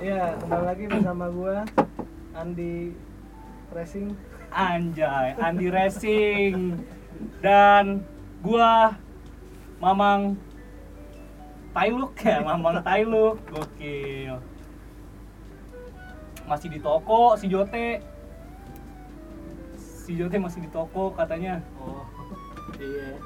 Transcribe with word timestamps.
Iya, 0.00 0.32
kembali 0.40 0.64
lagi 0.64 0.84
bersama 0.88 1.28
gua 1.28 1.68
Andi 2.32 2.96
Racing. 3.68 4.16
Anjay, 4.48 5.36
Andi 5.36 5.68
Racing 5.68 6.80
dan 7.44 8.00
gua 8.40 8.96
Mamang 9.76 10.40
Tailuk 11.76 12.16
ya, 12.16 12.40
Mamang 12.40 12.80
Tailuk, 12.80 13.44
gokil. 13.44 14.40
Masih 16.48 16.72
di 16.72 16.80
toko 16.80 17.36
si 17.36 17.52
Jote. 17.52 18.00
Si 19.76 20.16
Jote 20.16 20.40
masih 20.40 20.64
di 20.64 20.72
toko 20.72 21.12
katanya. 21.12 21.60
Oh. 21.76 22.08
Iya. 22.80 23.20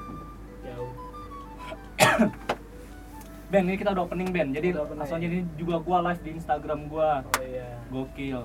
Jauh. 0.67 0.91
Ben, 3.45 3.69
ini 3.69 3.77
kita 3.77 3.93
udah 3.93 4.09
opening 4.09 4.33
Ben. 4.33 4.49
Jadi 4.49 4.73
langsung 4.73 5.21
aja 5.21 5.27
ini 5.29 5.45
juga 5.53 5.77
gua 5.77 6.01
live 6.09 6.21
di 6.25 6.31
Instagram 6.33 6.89
gua. 6.89 7.21
Oh 7.21 7.45
iya. 7.45 7.77
Gokil. 7.93 8.41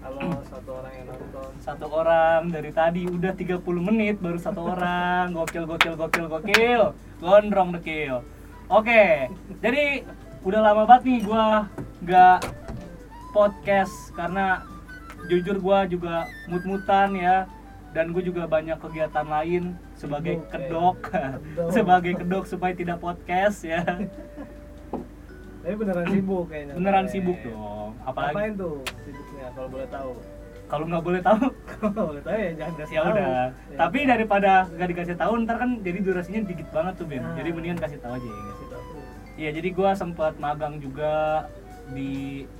Halo 0.00 0.40
satu 0.48 0.70
orang 0.80 0.92
yang 0.96 1.06
nonton. 1.12 1.50
Satu 1.60 1.86
orang 1.92 2.48
dari 2.48 2.70
tadi 2.72 3.04
udah 3.04 3.36
30 3.36 3.60
menit 3.84 4.16
baru 4.16 4.40
satu 4.40 4.72
orang. 4.72 5.28
Gokil 5.36 5.68
gokil 5.68 5.94
gokil 6.00 6.26
gokil. 6.32 6.82
Gondrong 7.20 7.76
dekil. 7.76 8.24
Oke. 8.72 9.28
Jadi 9.60 10.08
udah 10.40 10.60
lama 10.72 10.88
banget 10.88 11.02
nih 11.04 11.20
gua 11.28 11.68
nggak 12.00 12.48
podcast 13.36 13.92
karena 14.16 14.64
jujur 15.28 15.60
gua 15.60 15.84
juga 15.84 16.28
mut-mutan 16.48 17.12
ya 17.12 17.44
dan 17.94 18.10
gue 18.10 18.20
juga 18.20 18.44
banyak 18.44 18.74
kegiatan 18.76 19.22
lain 19.24 19.62
sebagai 19.94 20.42
kedok. 20.44 20.98
Kedok. 21.06 21.70
sebagai 21.76 22.12
kedok 22.16 22.44
supaya 22.44 22.74
tidak 22.74 22.98
podcast 22.98 23.62
ya 23.62 23.86
Tapi 25.62 25.74
beneran 25.74 26.04
sibuk 26.06 26.44
kayaknya. 26.46 26.74
beneran 26.74 27.06
Eh, 27.06 27.10
sibuk 27.10 27.38
dong 27.40 27.96
apalagi 28.04 28.34
Apain 28.36 28.52
tuh 28.54 28.84
sibuknya 29.00 29.46
kalau 29.50 29.68
boleh 29.70 29.88
tahu? 29.88 30.12
kalau 30.64 30.84
nggak 30.86 31.04
boleh 31.04 31.20
tahu 31.20 31.38
Kalau 31.70 32.04
boleh 32.06 32.20
tahu 32.20 32.34
ya 32.34 32.50
jangan 32.54 32.74
kasih 32.74 32.94
ya 32.94 33.00
tahu. 33.00 33.10
udah 33.10 33.28
Ya, 33.70 33.76
tapi 33.78 33.98
daripada 34.02 34.50
nggak 34.66 34.88
dikasih 34.90 35.14
tahu 35.14 35.32
ntar 35.44 35.56
kan 35.56 35.70
jadi 35.80 35.98
durasinya 36.00 36.40
dikit 36.42 36.68
banget 36.68 36.94
tuh 36.96 37.06
Ben 37.06 37.20
Nah. 37.20 37.32
jadi 37.34 37.48
mendingan 37.50 37.78
kasih 37.78 37.98
tahu 37.98 38.12
aja 38.12 38.26
ya 38.26 38.42
kasih 38.50 38.66
tahu. 38.68 38.82
Iya 39.34 39.50
jadi 39.52 39.68
gua 39.70 39.90
sempat 39.92 40.32
magang 40.36 40.78
juga 40.78 41.46
di 41.86 42.12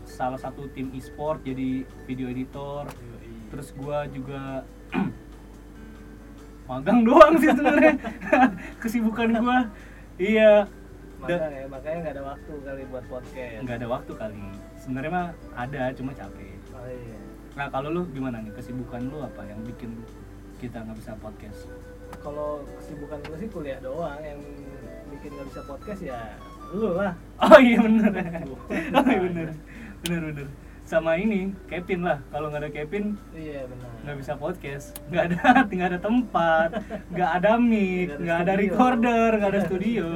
salah 0.05 0.37
satu 0.37 0.69
tim 0.71 0.93
e-sport 0.93 1.41
jadi 1.43 1.69
video 2.05 2.29
editor 2.29 2.85
Yoi. 2.87 3.49
terus 3.49 3.69
gua 3.73 4.05
juga 4.07 4.65
magang 6.65 7.01
doang 7.03 7.35
sih 7.37 7.49
sebenarnya 7.49 7.95
kesibukan 8.83 9.29
gua 9.37 9.59
iya 10.17 10.65
Makanya, 11.15 11.57
ya, 11.57 11.67
makanya 11.73 11.97
nggak 12.05 12.15
ada 12.15 12.25
waktu 12.27 12.53
kali 12.61 12.83
buat 12.85 13.05
podcast. 13.09 13.61
nggak 13.65 13.77
ada 13.81 13.89
waktu 13.89 14.13
kali 14.13 14.41
sebenarnya 14.77 15.11
mah 15.11 15.27
ada 15.57 15.83
cuma 15.97 16.13
capek 16.13 16.53
Oh 16.69 16.85
iya. 16.85 17.19
nah 17.55 17.67
kalau 17.69 17.89
lu 17.89 18.03
gimana 18.13 18.45
nih 18.45 18.53
kesibukan 18.53 19.01
lu 19.09 19.25
apa 19.25 19.41
yang 19.43 19.57
bikin 19.65 20.05
kita 20.59 20.85
nggak 20.85 21.01
bisa 21.01 21.17
podcast 21.17 21.65
Kalau 22.21 22.61
kesibukan 22.77 23.19
gue 23.25 23.37
sih 23.37 23.49
kuliah 23.49 23.81
doang 23.81 24.21
yang 24.21 24.37
bikin 25.11 25.33
nggak 25.33 25.49
bisa 25.49 25.61
podcast 25.65 26.01
ya 26.03 26.21
lu 26.73 26.93
lah. 26.93 27.15
Oh 27.39 27.57
iya 27.57 27.79
bener. 27.79 28.11
oh 28.97 29.05
iya 29.05 29.21
bener. 29.21 29.49
Bener 30.03 30.21
bener. 30.33 30.47
Sama 30.85 31.17
ini 31.17 31.49
Kevin 31.65 32.05
lah. 32.05 32.21
Kalau 32.29 32.53
nggak 32.53 32.63
ada 32.69 32.71
Kevin 32.71 33.17
Iya 33.33 33.65
benar. 33.65 33.89
nggak 34.05 34.17
bisa 34.21 34.33
podcast. 34.37 34.87
Nggak 35.09 35.25
ada, 35.33 35.41
nggak 35.73 35.89
ada 35.97 36.01
tempat, 36.01 36.69
nggak 37.09 37.31
ada 37.41 37.53
mic, 37.57 38.09
Nggak 38.21 38.37
ada 38.37 38.53
ada 38.53 38.61
recorder, 38.61 39.29
nggak 39.41 39.51
ada 39.57 39.61
studio. 39.69 40.09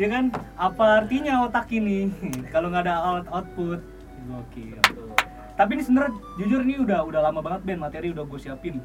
Ya 0.00 0.08
kan? 0.08 0.24
Apa 0.56 1.04
artinya 1.04 1.44
otak 1.44 1.68
ini? 1.70 2.08
Kalau 2.54 2.72
nggak 2.72 2.88
ada 2.88 2.96
out 2.96 3.26
output, 3.28 3.80
gokil. 4.24 4.80
Tuh. 4.88 5.12
Tapi 5.52 5.70
ini 5.74 5.82
sebenarnya 5.82 6.12
jujur 6.38 6.60
nih 6.64 6.78
udah 6.80 7.00
udah 7.04 7.20
lama 7.28 7.40
banget 7.42 7.60
Ben 7.66 7.82
materi 7.82 8.08
udah 8.14 8.24
gue 8.24 8.40
siapin. 8.40 8.78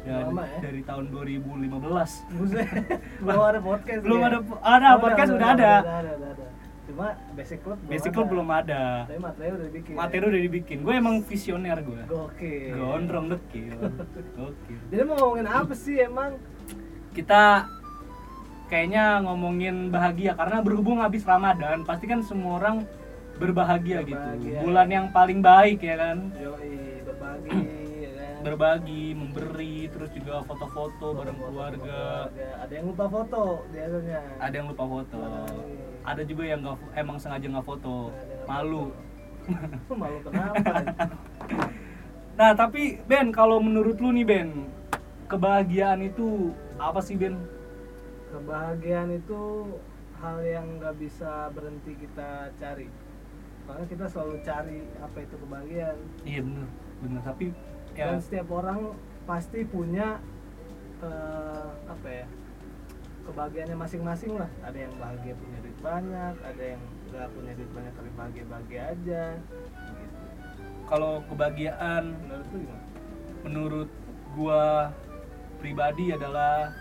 Dan 0.00 0.32
Lama 0.32 0.48
ya? 0.48 0.64
dari 0.64 0.80
tahun 0.80 1.12
2015. 1.12 1.76
Buset. 2.40 2.68
Belum 3.20 3.42
ada 3.44 3.60
podcast. 3.60 4.00
Belum 4.00 4.20
ya? 4.20 4.26
ada 4.32 4.38
ada 4.64 4.88
podcast 4.96 5.30
udah 5.36 5.48
ada. 5.52 5.72
Udah 5.84 5.96
ada, 6.00 6.10
udah 6.16 6.30
ada. 6.32 6.39
Cuma 6.90 7.06
basic 7.32 7.62
club 7.62 7.78
belum 7.78 7.90
Basic 7.94 8.10
ada. 8.10 8.16
Club 8.18 8.26
belum 8.28 8.48
ada. 8.50 8.82
Tapi 9.06 9.20
materi 9.22 9.48
udah 9.48 9.66
dibikin. 9.70 9.92
materi 9.94 10.24
udah 10.26 10.42
dibikin 10.42 10.78
gue 10.82 10.94
emang 10.96 11.16
visioner 11.22 11.78
gue 11.80 12.02
Gokil. 12.04 12.74
gondrong 12.74 13.26
dekil 13.30 13.78
Gokil. 14.34 14.78
Jadi 14.90 15.02
mau 15.04 15.16
ngomongin 15.16 15.46
apa 15.46 15.72
sih 15.72 15.96
emang? 15.98 16.34
kita 17.10 17.66
kayaknya 18.66 19.18
ngomongin 19.20 19.90
bahagia 19.90 20.34
karena 20.34 20.62
berhubung 20.62 20.98
habis 20.98 21.22
ramadan 21.22 21.82
pasti 21.82 22.06
kan 22.06 22.22
semua 22.22 22.58
orang 22.58 22.86
berbahagia 23.34 24.02
gitu 24.02 24.14
Berbahagia. 24.14 24.58
bulan 24.62 24.88
yang 24.88 25.06
paling 25.10 25.42
baik 25.42 25.82
ya 25.82 25.98
kan 25.98 26.30
Yoi, 26.32 27.02
berbagi 27.02 27.58
ya 27.98 28.10
kan. 28.14 28.34
berbagi 28.46 29.04
memberi 29.12 29.90
terus 29.90 30.10
juga 30.12 30.46
foto-foto 30.46 31.06
bareng 31.12 31.34
Foto-foto 31.34 31.50
keluarga 31.50 31.98
keluarga. 32.30 32.62
Ada 32.62 32.72
yang 32.72 32.86
lupa 32.86 33.04
foto 33.10 33.42
biasanya. 33.66 34.18
ada 34.38 34.54
yang 34.54 34.66
lupa 34.70 34.84
foto 34.86 35.18
ada 36.04 36.22
juga 36.24 36.42
yang 36.48 36.60
nggak 36.64 36.76
emang 36.96 37.16
sengaja 37.20 37.46
nggak 37.46 37.66
foto 37.66 38.14
malu. 38.48 38.92
Malu 39.90 40.18
kenapa? 40.24 40.56
nah 42.38 42.56
tapi 42.56 43.02
Ben 43.04 43.28
kalau 43.34 43.60
menurut 43.60 44.00
lu 44.00 44.14
nih 44.16 44.24
Ben 44.24 44.48
kebahagiaan 45.28 46.00
itu 46.02 46.50
apa 46.80 46.98
sih 47.04 47.14
Ben 47.14 47.36
Kebahagiaan 48.30 49.10
itu 49.10 49.66
hal 50.22 50.38
yang 50.46 50.78
nggak 50.78 50.94
bisa 51.02 51.50
berhenti 51.50 51.98
kita 51.98 52.54
cari. 52.54 52.86
Karena 53.66 53.84
kita 53.90 54.06
selalu 54.06 54.36
cari 54.46 54.78
apa 55.02 55.18
itu 55.18 55.34
kebahagiaan. 55.34 55.98
Iya 56.22 56.40
bener, 56.46 56.68
bener. 57.02 57.20
Tapi 57.26 57.46
ya 57.98 58.14
Dan 58.14 58.22
setiap 58.22 58.48
orang 58.54 58.94
pasti 59.26 59.66
punya 59.66 60.22
eh, 61.02 61.68
apa 61.90 62.08
ya 62.08 62.26
kebahagiaannya 63.26 63.78
masing-masing 63.78 64.32
lah. 64.38 64.50
Ada 64.64 64.78
yang 64.88 64.94
bahagia 64.96 65.34
punya 65.36 65.58
duit 65.62 65.78
banyak, 65.80 66.34
ada 66.40 66.64
yang 66.64 66.82
nggak 67.10 67.28
punya 67.34 67.52
duit 67.58 67.70
banyak 67.74 67.92
tapi 67.96 68.10
bahagia-bahagia 68.14 68.82
aja. 68.94 69.24
Gitu. 69.36 70.18
kalau 70.90 71.22
kebahagiaan 71.30 72.04
Menurut 72.18 72.46
lu 72.50 72.58
gimana? 72.66 72.84
menurut 73.40 73.90
gua 74.34 74.62
pribadi 75.62 76.10
adalah 76.10 76.74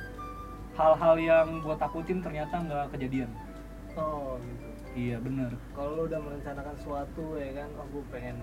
hal-hal 0.73 1.15
yang 1.21 1.47
gua 1.61 1.75
takutin 1.77 2.23
ternyata 2.23 2.57
nggak 2.57 2.89
kejadian. 2.95 3.29
Oh 3.97 4.37
gitu. 4.41 4.69
Iya 4.97 5.17
bener. 5.21 5.53
Kalau 5.77 5.89
lu 5.95 6.01
udah 6.09 6.19
merencanakan 6.19 6.75
sesuatu 6.81 7.37
ya 7.37 7.51
kan, 7.53 7.69
oh 7.77 7.85
gue 7.93 8.03
pengen 8.09 8.37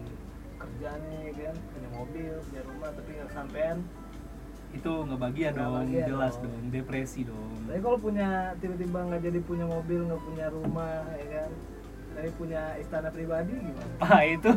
kerja 0.56 0.90
nih 1.10 1.34
kan, 1.34 1.56
punya 1.74 1.88
mobil, 1.92 2.34
punya 2.48 2.62
rumah 2.64 2.90
tapi 2.94 3.08
nggak 3.18 3.28
kesampean. 3.34 3.76
Itu 4.76 4.92
nggak 5.02 5.18
bahagia 5.18 5.48
Nggak 5.48 5.56
dong, 5.58 5.72
bahagia 5.74 6.02
jelas 6.06 6.34
dong. 6.36 6.44
dong, 6.46 6.64
depresi 6.70 7.20
dong. 7.22 7.50
Tapi 7.66 7.80
kalau 7.80 7.98
punya 7.98 8.28
tiba-tiba 8.56 8.98
nggak 9.02 9.22
jadi 9.22 9.38
punya 9.40 9.66
mobil, 9.66 10.00
nggak 10.04 10.22
punya 10.22 10.46
rumah 10.48 10.92
ya 11.12 11.26
kan, 11.34 11.50
tapi 12.12 12.28
punya 12.32 12.62
istana 12.76 13.08
pribadi 13.08 13.52
gimana? 13.54 13.90
Pak 14.02 14.22
itu 14.24 14.50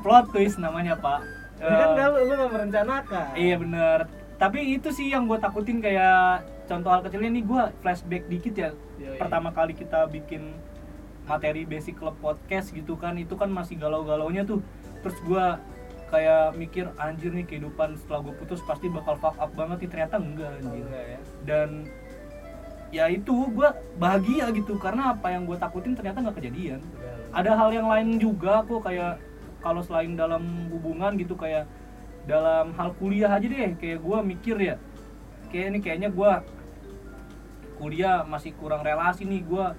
plot 0.00 0.26
twist 0.30 0.56
namanya 0.56 0.94
Pak. 0.96 1.20
Ya 1.54 1.70
kan 1.70 1.86
Eh, 1.86 1.92
nggak 1.92 2.06
lu 2.08 2.18
lu 2.20 2.32
nggak 2.34 2.52
merencanakan. 2.52 3.26
Iya 3.34 3.54
bener. 3.58 3.98
Tapi 4.34 4.58
itu 4.72 4.88
sih 4.90 5.06
yang 5.08 5.24
gue 5.24 5.38
takutin 5.38 5.78
kayak 5.78 6.42
contoh 6.64 6.90
hal 6.90 7.00
kecilnya 7.00 7.30
nih 7.30 7.44
gue 7.44 7.62
flashback 7.80 8.24
dikit 8.26 8.54
ya. 8.54 8.70
Yoi. 8.96 9.16
Pertama 9.16 9.50
kali 9.50 9.72
kita 9.72 10.06
bikin 10.06 10.58
materi 11.24 11.64
basic 11.64 11.96
club 11.96 12.18
podcast 12.18 12.68
gitu 12.68 12.94
kan 12.94 13.14
itu 13.14 13.32
kan 13.32 13.48
masih 13.48 13.76
galau-galaunya 13.76 14.42
tuh. 14.42 14.58
Terus 15.00 15.16
gue 15.22 15.46
kayak 16.14 16.54
mikir 16.54 16.86
anjir 16.94 17.28
nih 17.28 17.42
kehidupan 17.42 17.98
setelah 17.98 18.22
gue 18.22 18.34
putus 18.38 18.62
pasti 18.62 18.86
bakal 18.86 19.18
fuck 19.18 19.34
up 19.34 19.50
banget 19.52 19.82
nih. 19.82 19.90
Ternyata 19.90 20.14
enggak 20.16 20.46
Oh, 20.48 20.58
anjir. 20.62 20.84
enggak 20.86 21.04
ya. 21.04 21.18
Dan 21.42 21.68
ya 22.88 23.04
itu 23.10 23.34
gue 23.50 23.68
bahagia 23.98 24.46
gitu. 24.50 24.78
Karena 24.78 25.10
apa 25.10 25.26
yang 25.28 25.42
gue 25.42 25.58
takutin 25.58 25.92
ternyata 25.92 26.22
nggak 26.22 26.38
kejadian. 26.38 26.78
Ada 27.34 27.50
hal 27.52 27.74
yang 27.74 27.90
lain 27.90 28.22
juga 28.22 28.62
kok 28.62 28.86
kayak 28.86 29.18
kalau 29.58 29.82
selain 29.82 30.14
dalam 30.14 30.70
hubungan 30.70 31.18
gitu 31.18 31.34
kayak 31.34 31.66
dalam 32.24 32.70
hal 32.72 32.94
kuliah 32.94 33.34
aja 33.34 33.42
deh. 33.42 33.74
Kayak 33.74 33.98
gua 33.98 34.22
mikir 34.22 34.54
ya 34.56 34.76
kayak 35.50 35.66
ini 35.74 35.78
kayaknya 35.82 36.08
gua 36.08 36.46
kuliah 37.76 38.22
masih 38.22 38.54
kurang 38.54 38.86
relasi 38.86 39.26
nih. 39.26 39.42
Gua 39.42 39.74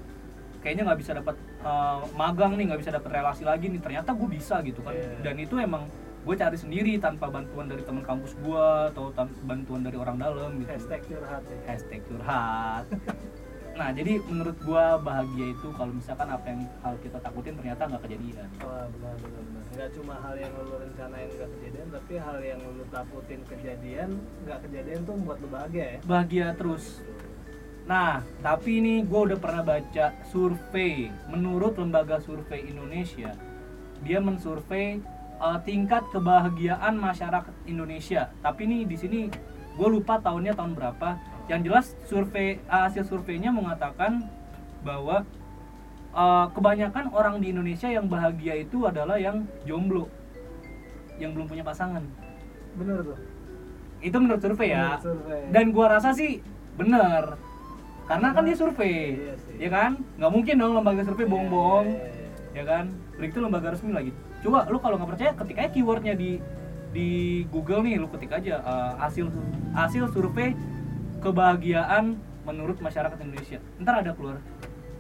kayaknya 0.60 0.92
nggak 0.92 1.00
bisa 1.00 1.12
dapat 1.16 1.36
eh, 1.64 2.00
magang 2.14 2.60
nih 2.60 2.66
nggak 2.70 2.82
bisa 2.84 2.92
dapat 2.92 3.10
relasi 3.14 3.44
lagi 3.48 3.72
nih. 3.72 3.80
Ternyata 3.80 4.12
gue 4.12 4.28
bisa 4.28 4.60
gitu 4.62 4.84
kan. 4.84 4.94
Iya. 4.94 5.24
dan 5.24 5.36
itu 5.40 5.56
emang 5.58 5.88
gue 6.26 6.36
cari 6.36 6.58
sendiri 6.58 6.98
tanpa 6.98 7.30
bantuan 7.30 7.70
dari 7.70 7.86
teman 7.86 8.02
kampus 8.02 8.34
gua 8.42 8.90
atau 8.90 9.14
bantuan 9.46 9.86
dari 9.86 9.94
orang 9.94 10.18
dalam 10.18 10.58
gitu 10.58 10.74
Hashtag 10.74 11.02
curhat 11.06 11.44
ya. 11.46 11.58
hashtag 11.70 12.02
curhat 12.10 12.86
nah 13.80 13.94
jadi 13.94 14.18
menurut 14.26 14.58
gua 14.66 14.98
bahagia 14.98 15.54
itu 15.54 15.68
kalau 15.78 15.94
misalkan 15.94 16.26
apa 16.26 16.46
yang 16.50 16.66
hal 16.82 16.96
kita 17.06 17.22
takutin 17.22 17.54
ternyata 17.54 17.82
nggak 17.86 18.04
kejadian 18.10 18.48
Wah 18.64 18.90
benar 18.90 19.16
benar 19.22 19.42
benar. 19.46 19.64
Nggak 19.76 19.90
cuma 20.00 20.14
hal 20.24 20.36
yang 20.40 20.52
lu 20.56 20.76
rencanain 20.80 21.30
nggak 21.36 21.50
kejadian, 21.60 21.88
tapi 21.92 22.14
hal 22.16 22.38
yang 22.40 22.60
lu 22.64 22.84
takutin 22.88 23.42
kejadian 23.46 24.10
nggak 24.48 24.60
kejadian 24.66 25.00
tuh 25.06 25.14
membuat 25.20 25.38
lu 25.44 25.50
bahagia 25.54 25.86
ya. 25.86 26.00
bahagia 26.10 26.48
terus 26.58 27.06
nah 27.86 28.26
tapi 28.42 28.82
ini 28.82 29.06
gue 29.06 29.22
udah 29.30 29.38
pernah 29.38 29.62
baca 29.62 30.10
survei 30.34 31.14
menurut 31.30 31.78
lembaga 31.78 32.18
survei 32.18 32.66
Indonesia 32.66 33.30
dia 34.02 34.18
mensurvei 34.18 35.06
uh, 35.40 35.60
tingkat 35.64 36.04
kebahagiaan 36.12 36.96
masyarakat 36.96 37.54
Indonesia. 37.68 38.32
Tapi 38.40 38.68
nih 38.68 38.82
di 38.88 38.98
sini 38.98 39.20
gue 39.76 39.88
lupa 39.90 40.20
tahunnya 40.20 40.56
tahun 40.56 40.74
berapa. 40.76 41.10
Yang 41.46 41.62
jelas 41.70 41.86
survei 42.10 42.58
uh, 42.66 42.90
hasil 42.90 43.06
surveinya 43.06 43.54
mengatakan 43.54 44.26
bahwa 44.82 45.26
uh, 46.14 46.50
kebanyakan 46.54 47.14
orang 47.14 47.38
di 47.42 47.54
Indonesia 47.54 47.90
yang 47.90 48.10
bahagia 48.10 48.66
itu 48.66 48.86
adalah 48.90 49.18
yang 49.22 49.46
jomblo, 49.66 50.10
yang 51.22 51.34
belum 51.38 51.46
punya 51.50 51.64
pasangan. 51.66 52.02
bener 52.76 53.00
tuh 53.08 53.16
Itu 54.04 54.20
menurut 54.20 54.42
survei 54.44 54.76
ya. 54.76 55.00
Menurut 55.00 55.06
survei. 55.06 55.42
Dan 55.54 55.66
gua 55.72 55.86
rasa 55.96 56.12
sih 56.12 56.42
bener. 56.76 57.40
Karena 58.06 58.38
kan 58.38 58.46
dia 58.46 58.54
survei, 58.54 59.18
Iya 59.18 59.34
sih. 59.42 59.56
ya 59.58 59.70
kan? 59.74 59.92
Nggak 60.22 60.32
mungkin 60.34 60.56
dong 60.62 60.74
lembaga 60.78 61.02
survei 61.02 61.26
bohong-bohong 61.26 61.88
Iya, 61.90 62.06
iya, 62.06 62.26
iya. 62.54 62.62
ya 62.62 62.64
kan 62.70 62.86
itu 63.18 63.38
lembaga 63.40 63.72
resmi 63.74 63.96
lagi 63.96 64.12
coba 64.46 64.70
lu 64.70 64.78
kalau 64.78 65.02
nggak 65.02 65.10
percaya 65.18 65.32
ketik 65.34 65.58
aja 65.58 65.70
keywordnya 65.74 66.14
di 66.14 66.38
di 66.94 67.10
Google 67.50 67.82
nih 67.82 67.98
lu 67.98 68.06
ketik 68.14 68.30
aja 68.30 68.62
uh, 68.62 68.94
hasil 69.02 69.34
hasil 69.74 70.14
survei 70.14 70.54
kebahagiaan 71.20 72.14
menurut 72.46 72.78
masyarakat 72.78 73.18
Indonesia 73.26 73.58
ntar 73.82 74.06
ada 74.06 74.14
keluar 74.14 74.38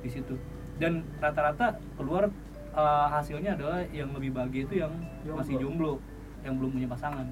di 0.01 0.09
situ 0.09 0.33
dan 0.81 1.05
rata-rata 1.21 1.77
keluar 1.93 2.33
uh, 2.73 3.07
hasilnya 3.13 3.53
adalah 3.53 3.85
yang 3.93 4.09
lebih 4.17 4.33
bahagia 4.33 4.65
itu 4.65 4.81
yang 4.81 4.91
Jomblo. 5.21 5.37
masih 5.37 5.55
jomblo 5.61 5.93
yang 6.41 6.57
belum 6.57 6.71
punya 6.73 6.89
pasangan 6.89 7.25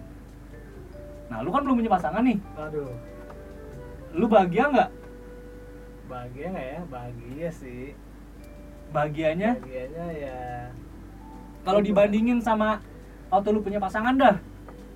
nah 1.33 1.41
lu 1.41 1.49
kan 1.49 1.61
belum 1.65 1.77
punya 1.81 1.91
pasangan 1.91 2.21
nih 2.21 2.37
Aduh, 2.61 2.93
lu 4.13 4.25
bahagia 4.29 4.69
nggak 4.69 4.89
bahagia 6.03 6.45
nggak 6.53 6.67
ya? 6.67 6.79
Bahagia 6.93 7.49
sih. 7.49 7.95
bahagianya 8.93 9.57
Bahagianya 9.57 10.05
ya. 10.13 10.39
Kalau 11.63 11.79
dibandingin 11.79 12.43
sama 12.43 12.83
waktu 13.31 13.49
lu 13.55 13.63
punya 13.63 13.79
pasangan 13.79 14.13
dah 14.15 14.35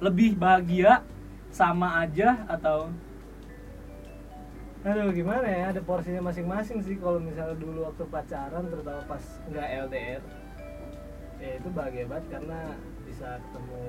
lebih 0.03 0.37
bahagia 0.37 1.01
sama 1.49 2.03
aja 2.05 2.45
atau 2.45 2.91
Aduh 4.87 5.11
gimana 5.11 5.43
ya? 5.43 5.75
Ada 5.75 5.83
porsinya 5.83 6.31
masing-masing 6.31 6.79
sih. 6.79 6.95
Kalau 6.95 7.19
misalnya 7.19 7.59
dulu 7.59 7.83
waktu 7.91 8.07
pacaran, 8.07 8.71
terutama 8.71 9.03
pas 9.03 9.19
nggak 9.51 9.67
LDR, 9.89 10.23
ya 11.43 11.51
itu 11.59 11.67
bahagia 11.75 12.07
banget 12.07 12.25
karena 12.31 12.71
bisa 13.03 13.35
ketemu 13.35 13.83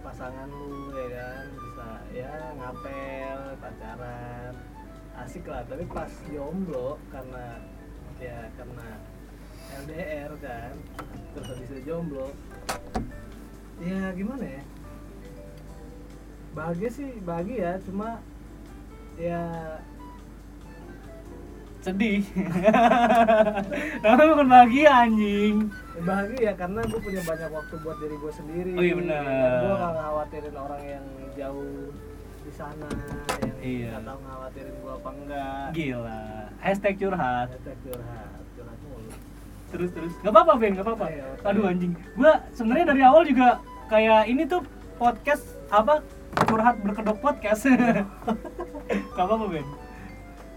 pasangan 0.00 0.48
lu 0.48 0.88
ya 0.96 1.06
kan, 1.12 1.46
bisa 1.52 1.88
ya 2.16 2.32
ngapel, 2.56 3.40
pacaran, 3.60 4.52
asik 5.20 5.44
lah. 5.44 5.62
Tapi 5.68 5.84
pas 5.90 6.12
jomblo 6.32 6.96
karena 7.12 7.60
ya 8.16 8.48
karena 8.56 8.88
LDR 9.80 10.32
kan, 10.38 10.72
terus 11.32 11.46
habis 11.48 11.68
itu 11.68 11.80
jomblo, 11.84 12.28
ya 13.80 14.12
gimana 14.12 14.44
ya? 14.44 14.62
Bahagia 16.52 16.88
sih 16.92 17.08
bahagia, 17.24 17.80
cuma 17.88 18.20
ya 19.16 19.40
sedih. 21.82 22.22
Namanya 24.06 24.28
bukan 24.30 24.48
bahagia 24.48 24.90
anjing. 25.02 25.56
Ya, 25.98 26.00
bahagia 26.06 26.50
karena 26.54 26.80
gue 26.86 27.00
punya 27.02 27.22
banyak 27.26 27.50
waktu 27.50 27.74
buat 27.82 27.96
diri 27.98 28.16
gue 28.20 28.32
sendiri. 28.32 28.70
Oh 28.78 28.82
iya 28.84 28.94
benar. 28.94 29.22
gue 29.66 29.74
gak 29.74 29.94
khawatirin 29.98 30.54
orang 30.54 30.82
yang 30.86 31.06
jauh 31.34 31.90
di 32.42 32.52
sana 32.54 32.86
yang 33.42 33.58
Iya. 33.62 33.88
nggak 33.94 34.04
tahu 34.06 34.20
khawatirin 34.22 34.74
gue 34.78 34.92
apa 34.94 35.10
enggak. 35.10 35.66
Gila. 35.74 36.22
Hashtag 36.62 36.94
curhat. 37.02 37.48
Hashtag 37.50 37.78
curhat 37.82 38.41
terus 39.72 39.90
terus. 39.96 40.12
Nggak 40.20 40.32
apa-apa 40.36 40.52
Ben 40.60 40.72
nggak 40.76 40.86
apa-apa. 40.86 41.06
Oke. 41.08 41.48
aduh 41.48 41.64
anjing. 41.66 41.92
Gua 42.14 42.32
sebenarnya 42.52 42.86
dari 42.92 43.02
awal 43.02 43.22
juga 43.24 43.48
kayak 43.88 44.28
ini 44.28 44.44
tuh 44.44 44.60
podcast 45.00 45.44
apa 45.72 46.04
curhat 46.46 46.76
berkedok 46.84 47.18
podcast. 47.24 47.66
Nggak 49.16 49.26
apa-apa 49.26 49.46
Ben 49.48 49.66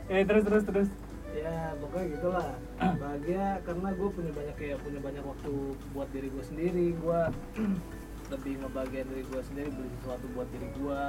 eh 0.05 0.21
terus 0.21 0.43
terus 0.45 0.63
terus. 0.67 0.89
Ya 1.35 1.73
pokoknya 1.81 2.05
gitulah 2.15 2.47
bahagia 3.01 3.59
karena 3.65 3.89
gue 3.91 4.09
punya 4.13 4.31
banyak 4.31 4.55
kayak 4.55 4.77
punya 4.85 4.99
banyak 5.01 5.23
waktu 5.25 5.53
buat 5.91 6.09
diri 6.13 6.27
gue 6.29 6.43
sendiri. 6.45 6.85
Gue 7.01 7.21
lebih 8.33 8.53
ngebagian 8.61 9.05
diri 9.09 9.23
gue 9.25 9.41
sendiri 9.45 9.69
beli 9.69 9.89
sesuatu 10.01 10.25
buat 10.33 10.49
diri 10.49 10.69
gue 10.77 11.05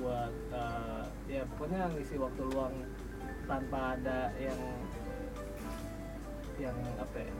buat 0.00 0.34
eh, 0.52 1.02
ya 1.28 1.42
pokoknya 1.54 1.92
ngisi 1.92 2.16
waktu 2.16 2.40
luang 2.52 2.72
tanpa 3.44 4.00
ada 4.00 4.32
yang 4.40 4.56
yang 6.58 6.76
apa 6.96 7.18
ya 7.18 7.32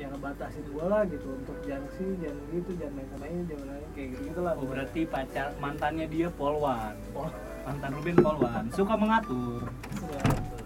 yang 0.00 0.10
ngebatasin 0.16 0.64
gue 0.66 0.84
lah 0.88 1.02
gitu 1.06 1.28
untuk 1.30 1.56
jangan 1.62 1.86
sih 1.94 2.08
jangan 2.18 2.42
gitu 2.50 2.70
jangan 2.74 2.94
main 2.96 3.08
sama 3.12 3.24
ini 3.28 3.42
jangan 3.46 3.66
main 3.70 3.86
kayak 3.94 4.08
gitu 4.10 4.20
gitulah 4.32 4.52
oh 4.58 4.66
berarti 4.66 5.00
pacar 5.06 5.46
mantannya 5.60 6.06
dia 6.08 6.28
polwan. 6.32 6.96
Oh, 7.14 7.30
mantan 7.62 7.90
Ruben 7.94 8.16
polwan. 8.18 8.64
Suka 8.74 8.94
mengatur. 8.98 9.62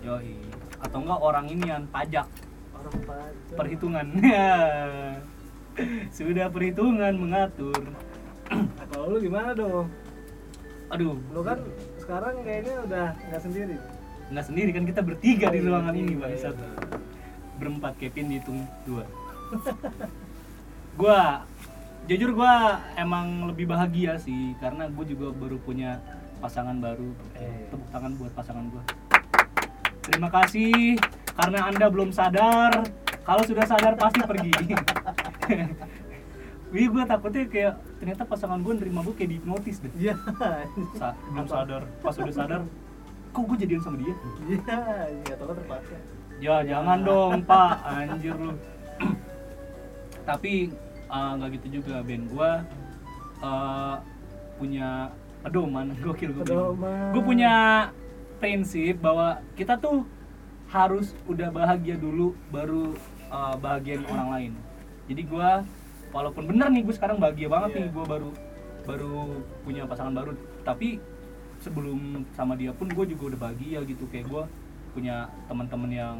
Yoi. 0.00 0.40
Atau 0.81 0.99
enggak 1.05 1.20
orang 1.20 1.44
inian 1.50 1.84
pajak. 1.90 2.25
Orang 2.73 2.94
pacar 3.05 3.32
perhitungan. 3.52 4.06
Sudah 6.17 6.49
perhitungan 6.49 7.12
mengatur. 7.12 7.76
Kalau 8.88 9.05
lu 9.12 9.19
gimana 9.20 9.52
dong? 9.52 9.93
Aduh. 10.88 11.19
Lu 11.34 11.40
kan 11.44 11.61
sekarang 12.00 12.40
kayaknya 12.40 12.75
udah 12.88 13.06
nggak 13.29 13.43
sendiri. 13.43 13.76
Nggak 14.32 14.46
sendiri 14.49 14.70
kan 14.72 14.84
kita 14.87 15.00
bertiga 15.05 15.46
di 15.52 15.58
Oh, 15.58 15.61
iya, 15.61 15.69
ruangan 15.69 15.93
ini 15.93 16.14
bertiga, 16.17 16.25
bangsat. 16.25 16.55
iya. 16.56 16.72
Berempat 17.56 17.97
Kevin 17.97 18.32
dihitung 18.32 18.61
dua. 18.85 19.05
Gua 20.97 21.44
jujur 22.06 22.31
gua 22.32 22.81
emang 22.94 23.50
lebih 23.50 23.67
bahagia 23.67 24.17
sih 24.17 24.55
karena 24.62 24.87
gue 24.87 25.05
juga 25.11 25.35
baru 25.35 25.58
punya 25.61 26.00
pasangan 26.38 26.76
baru. 26.79 27.11
Eh. 27.37 27.69
tepuk 27.73 27.88
tangan 27.91 28.12
buat 28.17 28.32
pasangan 28.37 28.64
gua. 28.70 28.82
Terima 30.06 30.29
kasih 30.31 30.97
karena 31.35 31.69
anda 31.69 31.87
belum 31.91 32.14
sadar. 32.14 32.85
Kalau 33.26 33.43
sudah 33.43 33.67
sadar 33.67 33.99
pasti 33.99 34.23
pergi. 34.23 34.55
Wih, 36.75 36.91
gue 36.91 37.05
takutnya 37.06 37.47
kayak 37.47 37.75
ternyata 38.03 38.23
pasangan 38.26 38.58
gue 38.58 38.75
nerima 38.75 39.00
gue 39.03 39.14
kayak 39.14 39.38
dihipnotis 39.38 39.82
deh. 39.82 39.93
iya. 39.99 40.14
Sa- 40.99 41.14
belum 41.31 41.47
sadar, 41.47 41.82
pas 42.03 42.14
udah 42.19 42.35
sadar, 42.35 42.61
kok 43.31 43.43
gue 43.47 43.56
jadian 43.62 43.82
sama 43.82 43.97
dia? 44.03 44.14
iya 44.50 44.61
nggak 45.23 45.37
tahu 45.38 45.55
terpaksa 45.55 45.97
Ya 46.37 46.61
jangan 46.62 47.00
dong 47.00 47.41
pak, 47.43 47.81
anjir 47.83 48.37
lu. 48.37 48.53
Tapi 50.27 50.69
eh, 51.06 51.31
nggak 51.38 51.50
gitu 51.61 51.81
juga 51.81 52.03
Ben, 52.05 52.29
gua 52.29 52.60
eh, 53.41 53.94
punya 54.56 55.13
pedoman 55.44 55.94
gokil 56.03 56.32
gue. 56.32 56.44
Gue 57.13 57.22
punya 57.22 57.87
prinsip 58.37 58.99
bahwa 58.99 59.39
kita 59.55 59.79
tuh 59.79 60.03
harus 60.67 61.15
udah 61.31 61.49
bahagia 61.55 61.94
dulu 61.96 62.34
baru 62.51 62.93
eh, 63.31 63.55
bahagiain 63.63 64.05
orang 64.10 64.29
lain. 64.32 64.53
Jadi 65.06 65.22
gua 65.25 65.63
walaupun 66.10 66.49
bener 66.49 66.72
nih 66.72 66.82
gue 66.87 66.94
sekarang 66.96 67.20
bahagia 67.20 67.49
banget 67.51 67.70
Iya. 67.77 67.81
nih 67.84 67.91
gue 67.93 68.05
baru 68.08 68.31
baru 68.87 69.17
punya 69.67 69.82
pasangan 69.84 70.15
baru, 70.15 70.32
tapi 70.63 71.03
sebelum 71.60 72.22
sama 72.32 72.55
dia 72.55 72.70
pun 72.72 72.87
gue 72.89 73.05
juga 73.13 73.34
udah 73.34 73.41
bahagia 73.51 73.82
gitu 73.84 74.06
kayak 74.08 74.31
gue 74.31 74.43
punya 74.96 75.17
teman-teman 75.44 75.91
yang 75.93 76.17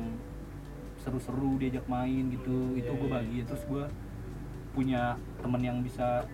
seru-seru 0.99 1.57
diajak 1.57 1.85
main 1.87 2.29
gitu. 2.29 2.77
Itu 2.77 2.85
Iya, 2.87 2.93
gue 2.95 3.09
iya. 3.09 3.15
bahagia 3.15 3.43
terus 3.45 3.65
gue 3.65 3.85
punya 4.71 5.03
teman 5.41 5.63
yang 5.63 5.81
bisa 5.81 6.29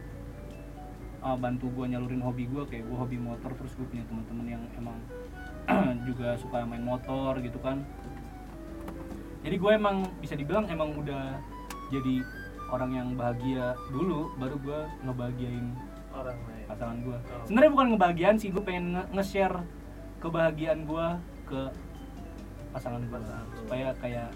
uh, 1.21 1.37
bantu 1.37 1.71
gue 1.71 1.87
nyalurin 1.89 2.19
hobi 2.21 2.45
gue 2.45 2.63
kayak 2.67 2.83
gue 2.83 2.97
hobi 2.99 3.17
motor. 3.17 3.55
Terus 3.55 3.73
gue 3.73 3.87
punya 3.87 4.03
teman-teman 4.05 4.47
yang 4.49 4.63
emang 4.75 4.99
juga 6.09 6.35
suka 6.35 6.63
main 6.63 6.83
motor 6.83 7.39
gitu 7.39 7.57
kan. 7.57 7.87
Jadi 9.43 9.57
gue 9.57 9.71
emang 9.73 10.07
bisa 10.19 10.35
dibilang 10.35 10.67
emang 10.67 10.95
udah 10.95 11.39
jadi 11.89 12.23
orang 12.69 12.91
yang 12.93 13.09
bahagia 13.13 13.75
dulu 13.89 14.33
baru 14.37 14.57
gue 14.57 14.81
ngebahagiain 15.03 15.67
orang 16.11 16.39
lain. 16.41 16.65
pasangan 16.65 16.99
gue 16.99 17.17
Oh. 17.19 17.45
sebenarnya 17.45 17.71
bukan 17.71 17.87
ngebahagiaan 17.91 18.37
sih 18.37 18.49
gue 18.49 18.61
pengen 18.61 18.97
nge- 18.97 19.09
nge-share 19.13 19.57
kebahagiaan 20.19 20.85
gue 20.85 21.07
ke 21.45 21.61
pasangan 22.73 23.01
gue 23.05 23.19
Pasangan 23.21 23.47
supaya 23.55 23.89
kayak 24.01 24.31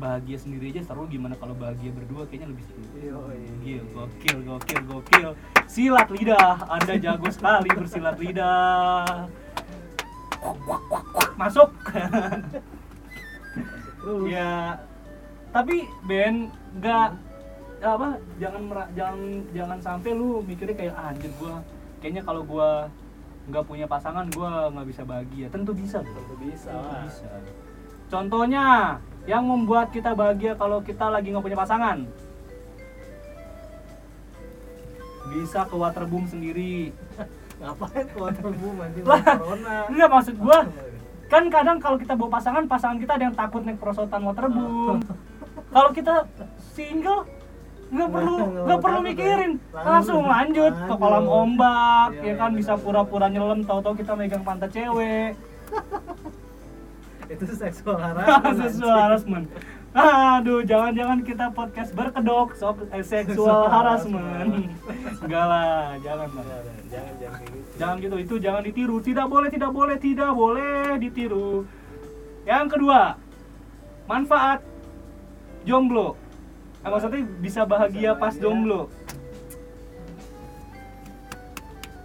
bahagia 0.00 0.40
sendiri 0.40 0.72
aja 0.72 0.80
seru 0.88 1.04
gimana 1.04 1.36
kalau 1.36 1.52
bahagia 1.52 1.92
berdua 1.92 2.24
kayaknya 2.24 2.56
lebih 2.56 2.64
seru. 2.64 2.82
Gokil 2.88 3.84
gokil 3.92 4.38
gokil 4.48 4.80
gokil. 4.88 5.30
Silat 5.68 6.08
lidah 6.08 6.56
anda 6.72 6.96
jago 6.96 7.28
sekali 7.28 7.68
bersilat 7.68 8.16
lidah. 8.16 9.28
Masuk. 11.36 11.70
Ya 14.24 14.80
tapi 15.52 15.84
Ben 16.08 16.48
nggak 16.80 17.08
apa 17.80 18.08
jangan 18.40 18.62
jangan 18.96 19.20
jangan 19.52 19.78
sampai 19.84 20.10
lu 20.16 20.40
mikirnya 20.44 20.76
kayak 20.76 20.94
ah, 20.96 21.12
anjir 21.12 21.32
gua 21.36 21.60
kayaknya 22.00 22.22
kalau 22.24 22.40
gua 22.44 22.88
nggak 23.48 23.64
punya 23.68 23.84
pasangan 23.84 24.24
gua 24.32 24.72
nggak 24.72 24.88
bisa 24.88 25.02
bahagia. 25.04 25.46
Tentu 25.52 25.76
bisa 25.76 26.00
tentu 26.00 26.34
bisa 26.40 26.72
tentu 26.72 26.96
bisa 27.04 27.28
contohnya 28.10 28.98
yang 29.24 29.46
membuat 29.46 29.94
kita 29.94 30.12
bahagia 30.12 30.58
kalau 30.58 30.82
kita 30.82 31.06
lagi 31.06 31.30
nggak 31.30 31.44
punya 31.46 31.58
pasangan. 31.58 31.98
Bisa 35.30 35.62
ke 35.62 35.76
waterboom 35.78 36.26
sendiri. 36.26 36.90
Ngapain 37.60 38.06
ke 38.08 38.18
waterboom 38.18 38.76
anjing? 38.82 39.04
Lah. 39.06 39.22
corona. 39.38 39.76
enggak 39.86 40.08
maksud 40.10 40.34
gua 40.36 40.58
kan 41.30 41.46
kadang 41.46 41.78
kalau 41.78 41.94
kita 41.94 42.18
bawa 42.18 42.42
pasangan 42.42 42.66
pasangan 42.66 42.98
kita 42.98 43.12
ada 43.14 43.24
yang 43.30 43.36
takut 43.38 43.62
naik 43.62 43.78
perosotan 43.78 44.26
waterboom. 44.26 44.98
Kalau 45.70 45.94
kita 45.94 46.26
single 46.74 47.22
nggak 47.90 48.10
perlu 48.10 48.36
nggak 48.66 48.80
perlu 48.82 48.98
takut, 49.02 49.08
mikirin. 49.14 49.52
Ya. 49.70 49.82
langsung 49.82 50.22
lanjut 50.26 50.74
ke 50.74 50.94
kolam 50.94 51.26
ombak 51.26 52.10
Iya, 52.18 52.26
ya 52.26 52.34
kan 52.38 52.50
iya, 52.50 52.58
bisa 52.58 52.72
benar. 52.74 52.82
pura-pura 52.86 53.26
nyelam 53.30 53.60
tahu-tahu 53.62 53.94
kita 53.98 54.12
megang 54.18 54.42
pantat 54.42 54.70
cewek 54.70 55.34
itu 57.30 57.44
seksual 57.54 57.98
harassment 58.04 58.58
seksual 58.58 58.96
harassment. 58.98 59.46
Aduh 59.90 60.62
jangan-jangan 60.62 61.18
kita 61.26 61.46
podcast 61.50 61.90
berkedok 61.94 62.54
soal 62.58 62.74
eh, 62.90 63.02
seksual 63.14 63.70
harassment. 63.70 64.70
enggak 65.22 65.44
lah 65.46 65.94
jangan 66.02 66.28
lah. 66.34 66.62
Jangan 66.90 67.14
jangan 67.22 67.40
gitu. 67.46 67.58
Jangan 67.78 67.96
gitu 68.02 68.16
itu 68.18 68.34
jangan 68.42 68.62
ditiru. 68.66 68.96
Tidak 68.98 69.26
boleh 69.30 69.48
tidak 69.50 69.70
boleh 69.70 69.96
tidak 69.98 70.30
boleh 70.34 70.98
ditiru. 70.98 71.66
Yang 72.46 72.66
kedua 72.74 73.00
manfaat 74.10 74.62
jomblo. 75.62 76.18
Eh, 76.82 76.88
maksudnya? 76.90 77.22
Bisa 77.38 77.62
bahagia 77.62 78.14
Bisa 78.14 78.18
pas 78.18 78.34
bahagia. 78.34 78.42
jomblo. 78.42 78.80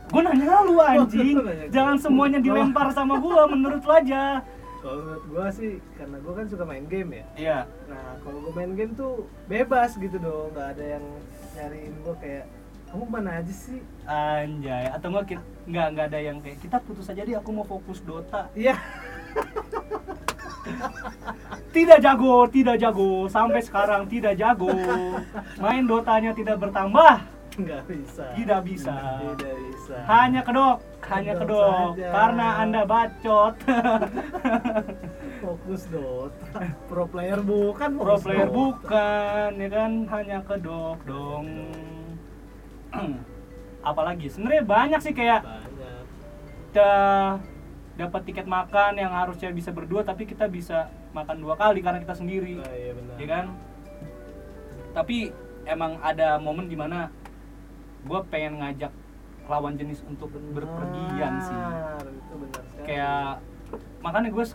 Gue 0.05 0.22
nanya 0.22 0.62
lu 0.62 0.77
anjing. 0.86 1.38
Oh, 1.41 1.50
jangan 1.74 1.96
semuanya 1.98 2.39
dilempar 2.39 2.94
sama 2.94 3.17
gua 3.17 3.50
menurut 3.50 3.82
lu 3.82 3.91
aja 3.94 4.46
kalau 4.85 5.01
menurut 5.01 5.25
gua 5.33 5.45
sih 5.49 5.81
karena 5.97 6.21
gua 6.21 6.33
kan 6.37 6.45
suka 6.45 6.61
main 6.61 6.85
game 6.85 7.09
ya. 7.09 7.25
Iya. 7.33 7.59
Nah 7.89 8.21
kalau 8.21 8.37
gua 8.45 8.53
main 8.53 8.77
game 8.77 8.93
tuh 8.93 9.25
bebas 9.49 9.97
gitu 9.97 10.21
dong 10.21 10.53
nggak 10.53 10.77
ada 10.77 10.85
yang 11.01 11.05
nyariin 11.57 11.93
gua 12.05 12.13
kayak 12.21 12.45
kamu 12.85 13.03
mana 13.09 13.41
aja 13.41 13.49
sih? 13.49 13.81
Anjay 14.05 14.85
atau 14.93 15.09
enggak 15.09 15.25
kita 15.33 15.43
nggak 15.65 15.87
nggak 15.97 16.05
ada 16.13 16.19
yang 16.21 16.37
kayak 16.37 16.61
kita 16.61 16.77
putus 16.85 17.09
aja 17.09 17.25
deh 17.25 17.33
aku 17.33 17.49
mau 17.49 17.65
fokus 17.65 18.05
Dota. 18.05 18.45
Iya. 18.53 18.77
Tidak 21.73 21.99
jago 22.01 22.45
tidak 22.49 22.77
jago 22.77 23.25
sampai 23.25 23.65
sekarang 23.65 24.05
tidak 24.05 24.37
jago. 24.37 24.69
Main 25.57 25.89
Dotanya 25.89 26.37
tidak 26.37 26.61
bertambah. 26.61 27.25
Nggak 27.57 27.81
bisa. 27.89 28.25
Tidak 28.37 28.61
bisa. 28.61 28.93
tidak 29.33 29.53
bisa. 29.57 29.97
Hanya 30.05 30.45
kedok 30.45 30.77
hanya 31.05 31.33
Kedok 31.38 31.93
saja. 31.93 32.07
karena 32.09 32.47
anda 32.62 32.81
bacot. 32.83 33.55
Fokus 35.45 35.83
Dota 35.93 36.59
pro 36.89 37.05
player 37.05 37.39
bukan 37.41 37.89
pro 38.01 38.17
player 38.17 38.50
Dota. 38.50 38.55
bukan 38.57 39.50
ya 39.62 39.69
kan? 39.69 39.91
Hanya 40.09 40.38
kedok 40.41 41.00
dong. 41.05 41.45
Apalagi? 43.89 44.25
Sebenarnya 44.33 44.63
banyak 44.65 45.00
sih 45.03 45.13
kayak 45.13 45.45
banyak. 45.45 46.05
kita 46.74 46.93
dapat 47.95 48.21
tiket 48.27 48.47
makan 48.50 49.00
yang 49.00 49.13
harusnya 49.13 49.53
bisa 49.55 49.71
berdua 49.71 50.03
tapi 50.03 50.27
kita 50.27 50.50
bisa 50.51 50.91
makan 51.15 51.39
dua 51.39 51.55
kali 51.55 51.79
karena 51.79 52.01
kita 52.01 52.17
sendiri. 52.17 52.59
Nah, 52.59 52.74
iya 52.75 52.91
benar. 52.91 53.15
Ya 53.21 53.27
kan? 53.29 53.45
Tapi 54.91 55.17
emang 55.63 56.01
ada 56.01 56.41
momen 56.41 56.65
di 56.67 56.75
mana 56.75 57.07
gue 58.05 58.19
pengen 58.29 58.62
ngajak 58.62 58.91
lawan 59.45 59.73
jenis 59.77 60.01
untuk 60.05 60.33
berpergian 60.33 61.33
sih. 61.41 61.55
Benar, 61.55 62.05
itu 62.09 62.33
benar 62.37 62.63
sekali. 62.69 62.85
Kayak 62.85 63.27
makanya 64.01 64.29
gue 64.33 64.45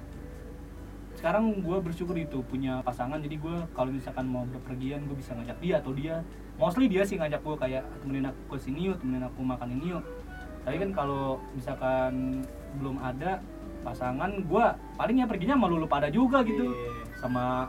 sekarang 1.18 1.44
gue 1.60 1.78
bersyukur 1.84 2.16
itu 2.16 2.40
punya 2.46 2.80
pasangan. 2.80 3.20
Jadi 3.20 3.36
gue 3.36 3.56
kalau 3.76 3.90
misalkan 3.92 4.26
mau 4.30 4.46
berpergian 4.48 5.04
gue 5.04 5.16
bisa 5.18 5.36
ngajak 5.36 5.58
dia 5.60 5.74
atau 5.82 5.92
dia. 5.92 6.24
Mostly 6.56 6.88
dia 6.88 7.02
sih 7.04 7.16
ngajak 7.16 7.40
gue 7.44 7.56
kayak 7.56 7.84
temenin 8.04 8.28
aku 8.28 8.56
ke 8.56 8.68
sini 8.68 8.92
yuk 8.92 8.96
temenin 9.00 9.26
aku 9.26 9.40
makan 9.44 9.68
ini 9.80 9.96
yuk. 9.96 10.04
Tapi 10.64 10.76
kan 10.76 10.90
kalau 10.92 11.40
misalkan 11.56 12.44
belum 12.76 13.00
ada 13.00 13.40
pasangan 13.80 14.44
gue 14.44 14.64
palingnya 15.00 15.24
perginya 15.24 15.56
sama 15.56 15.66
lu 15.72 15.88
pada 15.88 16.08
juga 16.12 16.44
gitu. 16.44 16.68
Iya. 16.68 16.92
sama 17.20 17.68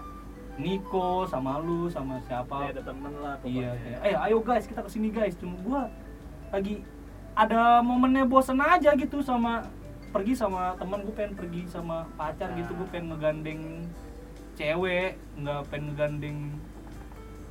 Niko 0.59 1.27
sama 1.27 1.59
lu 1.63 1.87
sama 1.87 2.19
siapa. 2.23 2.71
Ada 2.71 2.83
temen 2.83 3.13
lah 3.23 3.35
iya 3.47 3.71
pokoknya. 3.71 3.71
kayak, 3.83 3.99
eh 4.03 4.15
ayo 4.29 4.37
guys 4.43 4.67
kita 4.67 4.83
ke 4.83 4.89
sini 4.91 5.09
guys. 5.09 5.35
Cuma 5.39 5.55
gue 5.59 5.81
lagi 6.51 6.75
ada 7.35 7.79
momennya 7.79 8.27
bosen 8.27 8.59
aja 8.59 8.91
gitu 8.95 9.23
sama 9.23 9.67
pergi 10.11 10.35
sama 10.35 10.75
teman 10.75 11.07
gue 11.07 11.15
pengen 11.15 11.33
pergi 11.39 11.63
sama 11.71 12.03
pacar 12.19 12.51
gitu 12.59 12.75
gue 12.75 12.87
pengen 12.91 13.15
ngegandeng 13.15 13.87
cewek 14.59 15.15
nggak 15.39 15.61
pengen 15.71 15.83
ngegandeng 15.95 16.37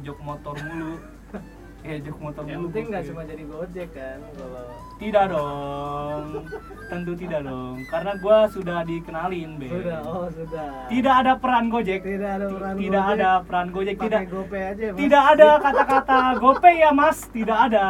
jok 0.04 0.18
motor 0.20 0.56
mulu. 0.56 0.94
Ya 1.80 1.96
jok 1.96 2.20
motor 2.20 2.44
yang 2.44 2.60
mulu 2.60 2.76
penting 2.76 2.92
nggak 2.92 3.04
cuma 3.08 3.24
jadi 3.24 3.40
gojek 3.48 3.88
kan 3.96 4.20
kalau 4.36 4.68
tidak 5.00 5.24
dong. 5.32 6.44
Tentu 6.92 7.12
tidak 7.16 7.40
dong. 7.48 7.76
Karena 7.88 8.12
gue 8.20 8.38
sudah 8.52 8.78
dikenalin 8.84 9.50
be 9.56 9.64
sudah 9.72 10.00
oh 10.04 10.28
sudah. 10.28 10.92
Tidak 10.92 11.14
ada 11.24 11.32
peran 11.40 11.72
gojek. 11.72 12.04
Tidak 12.04 12.30
ada 12.36 12.46
peran 12.52 12.74
tidak 12.76 13.00
Gojek. 13.00 13.16
ada 13.16 13.30
peran 13.48 13.66
gojek. 13.72 13.96
Tidak 13.96 14.22
gopay 14.28 14.62
aja 14.76 14.86
mas. 14.92 14.98
tidak 15.00 15.22
ada 15.24 15.48
kata-kata 15.56 16.18
gopay 16.36 16.74
ya 16.84 16.90
mas. 16.92 17.18
Tidak 17.32 17.58
ada 17.72 17.86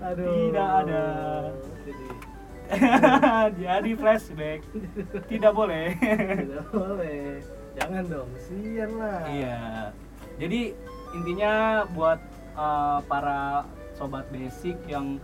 aduh. 0.00 0.28
Tidak 0.28 0.68
ada. 0.84 1.04
jadi 3.58 3.66
jadi 3.66 3.90
flashback. 3.98 4.60
Tidak 5.26 5.52
boleh. 5.52 5.94
Tidak 5.98 6.66
boleh. 6.70 7.42
Jangan 7.78 8.04
dong 8.06 8.30
sian 8.38 8.90
lah. 8.98 9.22
Iya. 9.26 9.58
Jadi 10.38 10.74
intinya 11.14 11.84
buat 11.90 12.20
uh, 12.54 13.02
para 13.06 13.66
sobat 13.98 14.26
basic 14.30 14.78
yang 14.86 15.18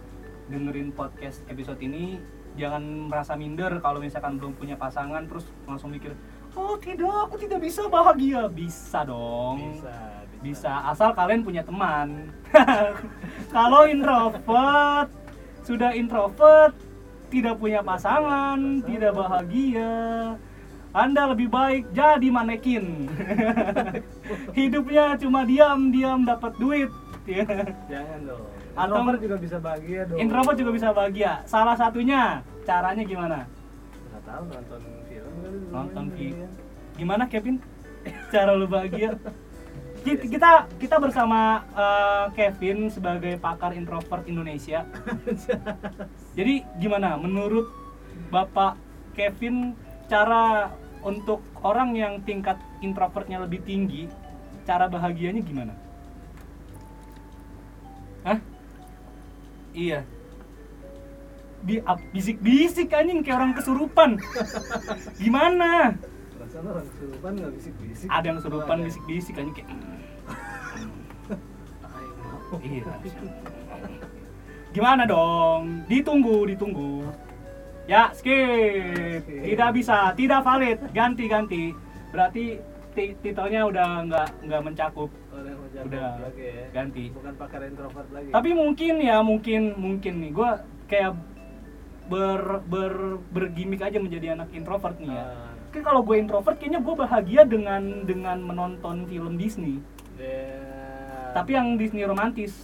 dengerin 0.50 0.94
podcast 0.94 1.42
episode 1.50 1.78
ini 1.82 2.22
jangan 2.54 3.10
merasa 3.10 3.36
minder 3.36 3.82
kalau 3.84 4.00
misalkan 4.00 4.40
belum 4.40 4.56
punya 4.56 4.78
pasangan 4.80 5.28
terus 5.28 5.44
langsung 5.68 5.92
mikir 5.92 6.16
oh 6.56 6.78
tidak 6.80 7.28
aku 7.28 7.36
tidak 7.36 7.60
bisa 7.62 7.86
bahagia. 7.86 8.48
Bisa 8.48 9.04
dong. 9.04 9.76
Bisa 9.76 10.25
bisa 10.46 10.70
asal 10.86 11.10
kalian 11.10 11.42
punya 11.42 11.66
teman. 11.66 12.30
Kalau 13.54 13.90
introvert 13.90 15.10
sudah 15.66 15.90
introvert 15.98 16.70
tidak 17.26 17.58
punya 17.58 17.82
pasangan 17.82 18.78
tidak 18.86 19.18
bahagia 19.18 20.38
anda 20.96 21.28
lebih 21.28 21.52
baik 21.52 21.92
jadi 21.92 22.24
manekin. 22.32 23.04
Hidupnya 24.56 25.20
cuma 25.20 25.44
diam 25.44 25.92
diam 25.92 26.24
dapat 26.24 26.56
duit. 26.56 26.88
Jangan 27.92 28.20
dong. 28.24 28.44
Atau- 28.72 28.96
introvert 28.96 29.20
juga 29.20 29.36
bisa 29.36 29.56
bahagia 29.60 30.00
dong. 30.08 30.16
Introvert 30.16 30.56
juga 30.56 30.72
bisa 30.72 30.88
bahagia. 30.96 31.44
Salah 31.44 31.76
satunya 31.76 32.40
caranya 32.64 33.04
gimana? 33.04 33.44
Nggak 34.08 34.22
tahu 34.24 34.44
nonton 34.48 34.80
film 35.04 35.32
nonton 35.68 36.04
film 36.16 36.48
gimana 36.96 37.28
Kevin? 37.28 37.60
Cara 38.32 38.56
lu 38.56 38.64
bahagia 38.64 39.20
kita 40.06 40.22
kita, 40.30 40.50
kita 40.78 40.96
bersama 41.02 41.66
eh, 41.74 42.24
Kevin 42.38 42.86
sebagai 42.86 43.34
pakar 43.42 43.74
introvert 43.74 44.22
Indonesia 44.30 44.86
jadi 46.38 46.62
gimana 46.78 47.18
menurut 47.18 47.66
Bapak 48.30 48.78
Kevin 49.18 49.74
cara 50.06 50.70
untuk 51.02 51.42
orang 51.66 51.98
yang 51.98 52.22
tingkat 52.22 52.54
introvertnya 52.78 53.42
lebih 53.42 53.66
tinggi 53.66 54.06
cara 54.62 54.86
bahagianya 54.86 55.42
gimana 55.42 55.74
Hah? 58.22 58.38
Iya 59.74 60.02
Bi 61.66 61.82
bisik-bisik 62.14 62.94
anjing 62.94 63.26
kayak 63.26 63.38
orang 63.42 63.52
kesurupan 63.58 64.22
Gimana? 65.22 65.98
perasaan 66.36 66.66
orang 66.70 66.86
kesurupan 66.94 67.30
nggak 67.36 67.52
bisik-bisik 67.58 68.06
ada 68.08 68.24
yang 68.24 68.36
kesurupan 68.38 68.76
bisik-bisik 68.86 69.34
anjing 69.34 69.54
kayak. 69.56 69.95
Iya 72.62 72.84
gimana 74.76 75.08
dong? 75.08 75.88
Ditunggu 75.88 76.44
ditunggu. 76.52 77.08
Ya 77.88 78.12
skip. 78.12 79.24
Tidak 79.24 79.70
bisa 79.72 80.12
tidak 80.12 80.44
valid. 80.44 80.78
Ganti 80.92 81.24
ganti. 81.24 81.64
Berarti 82.12 82.60
ti- 82.92 83.16
titelnya 83.24 83.64
udah 83.64 84.04
nggak 84.04 84.28
nggak 84.44 84.62
mencakup. 84.62 85.08
Oh, 85.08 85.40
udah 85.80 86.20
lagi 86.20 86.44
ya 86.44 86.66
ganti. 86.76 87.08
bukan 87.08 87.34
pakar 87.40 87.64
introvert 87.64 88.08
lagi. 88.12 88.28
Tapi 88.36 88.50
mungkin 88.52 88.94
ya 89.00 89.16
mungkin 89.24 89.62
mungkin 89.80 90.14
nih. 90.20 90.30
Gue 90.36 90.50
kayak 90.92 91.16
ber 92.12 92.60
ber 92.68 93.16
bergimik 93.32 93.80
aja 93.80 93.96
menjadi 93.96 94.36
anak 94.36 94.52
introvert 94.52 95.00
nih 95.00 95.16
ya. 95.16 95.24
Ah, 95.24 95.80
kalau 95.80 96.04
gue 96.04 96.16
introvert 96.20 96.56
kayaknya 96.60 96.84
gue 96.84 96.94
bahagia 96.96 97.42
dengan 97.48 98.04
dengan 98.04 98.44
menonton 98.44 99.08
film 99.08 99.40
Disney. 99.40 99.80
Tapi 101.36 101.50
yang 101.52 101.76
Disney 101.76 102.08
romantis. 102.08 102.56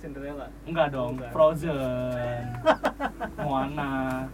Cinderella. 0.00 0.48
Enggak 0.64 0.96
dong, 0.96 1.20
Bukan. 1.20 1.28
Frozen, 1.28 2.40
Moana. 3.44 4.24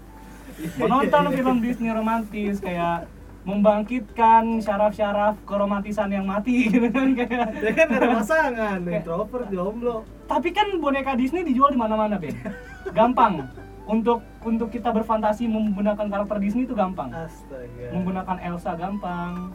Menonton 0.78 1.24
film 1.34 1.56
Disney 1.58 1.90
romantis 1.90 2.62
kayak 2.62 3.10
membangkitkan 3.42 4.62
syaraf-syaraf 4.62 5.34
keromantisan 5.42 6.14
yang 6.14 6.22
mati 6.22 6.66
gitu 6.70 6.86
kan 6.94 7.10
kayak. 7.18 7.46
Dia 7.58 7.72
kan 7.74 7.88
ada 7.90 8.06
pasangan 8.22 8.78
introvert 8.86 9.46
jomblo. 9.50 10.06
Tapi 10.30 10.54
kan 10.54 10.70
boneka 10.78 11.18
Disney 11.18 11.42
dijual 11.42 11.74
di 11.74 11.78
mana-mana 11.78 12.14
Ben. 12.14 12.38
Gampang. 12.94 13.50
Untuk 13.86 14.22
untuk 14.46 14.70
kita 14.70 14.94
berfantasi 14.94 15.50
menggunakan 15.50 16.06
karakter 16.06 16.38
Disney 16.38 16.62
itu 16.62 16.78
gampang. 16.78 17.10
Astaga. 17.10 17.90
Menggunakan 17.90 18.36
Elsa 18.38 18.78
gampang. 18.78 19.50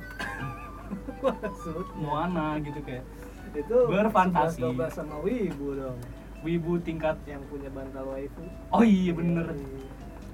Moana 2.03 2.59
gitu 2.59 2.79
kayak 2.83 3.03
itu 3.51 3.77
Berfantasi. 3.87 4.61
11-12 4.63 4.89
sama 4.91 5.15
wibu 5.19 5.67
dong 5.73 5.97
wibu 6.41 6.73
tingkat 6.79 7.21
yang 7.23 7.41
punya 7.45 7.69
bantal 7.69 8.05
waifu 8.09 8.41
oh 8.69 8.81
iya 8.81 9.13
bener 9.13 9.45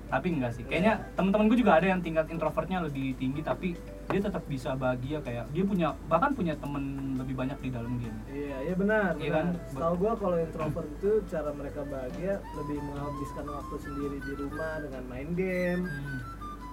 tapi 0.08 0.32
enggak 0.32 0.56
sih 0.56 0.64
kayaknya 0.64 1.04
teman-teman 1.20 1.52
gue 1.52 1.60
juga 1.60 1.76
ada 1.76 1.92
yang 1.92 2.00
tingkat 2.00 2.32
introvertnya 2.32 2.80
lebih 2.80 3.12
tinggi 3.16 3.44
tapi 3.44 3.76
dia 4.08 4.24
tetap 4.24 4.40
bisa 4.48 4.72
bahagia 4.72 5.20
kayak 5.20 5.52
dia 5.52 5.68
punya 5.68 5.92
bahkan 6.08 6.32
punya 6.32 6.56
temen 6.56 6.84
lebih 7.20 7.36
banyak 7.36 7.60
di 7.60 7.68
dalam 7.68 8.00
game 8.00 8.16
Iya, 8.32 8.56
iya 8.64 8.76
benar. 8.80 9.20
Iya 9.20 9.32
kan? 9.34 9.46
Setahu 9.68 9.94
gua 10.00 10.16
kalau 10.16 10.40
introvert 10.40 10.88
itu 10.88 11.12
cara 11.28 11.52
mereka 11.52 11.84
bahagia 11.84 12.40
lebih 12.56 12.80
menghabiskan 12.80 13.46
waktu 13.52 13.76
sendiri 13.84 14.18
di 14.24 14.34
rumah 14.40 14.74
dengan 14.80 15.04
main 15.12 15.30
game 15.36 15.84
Hmm. 15.84 16.20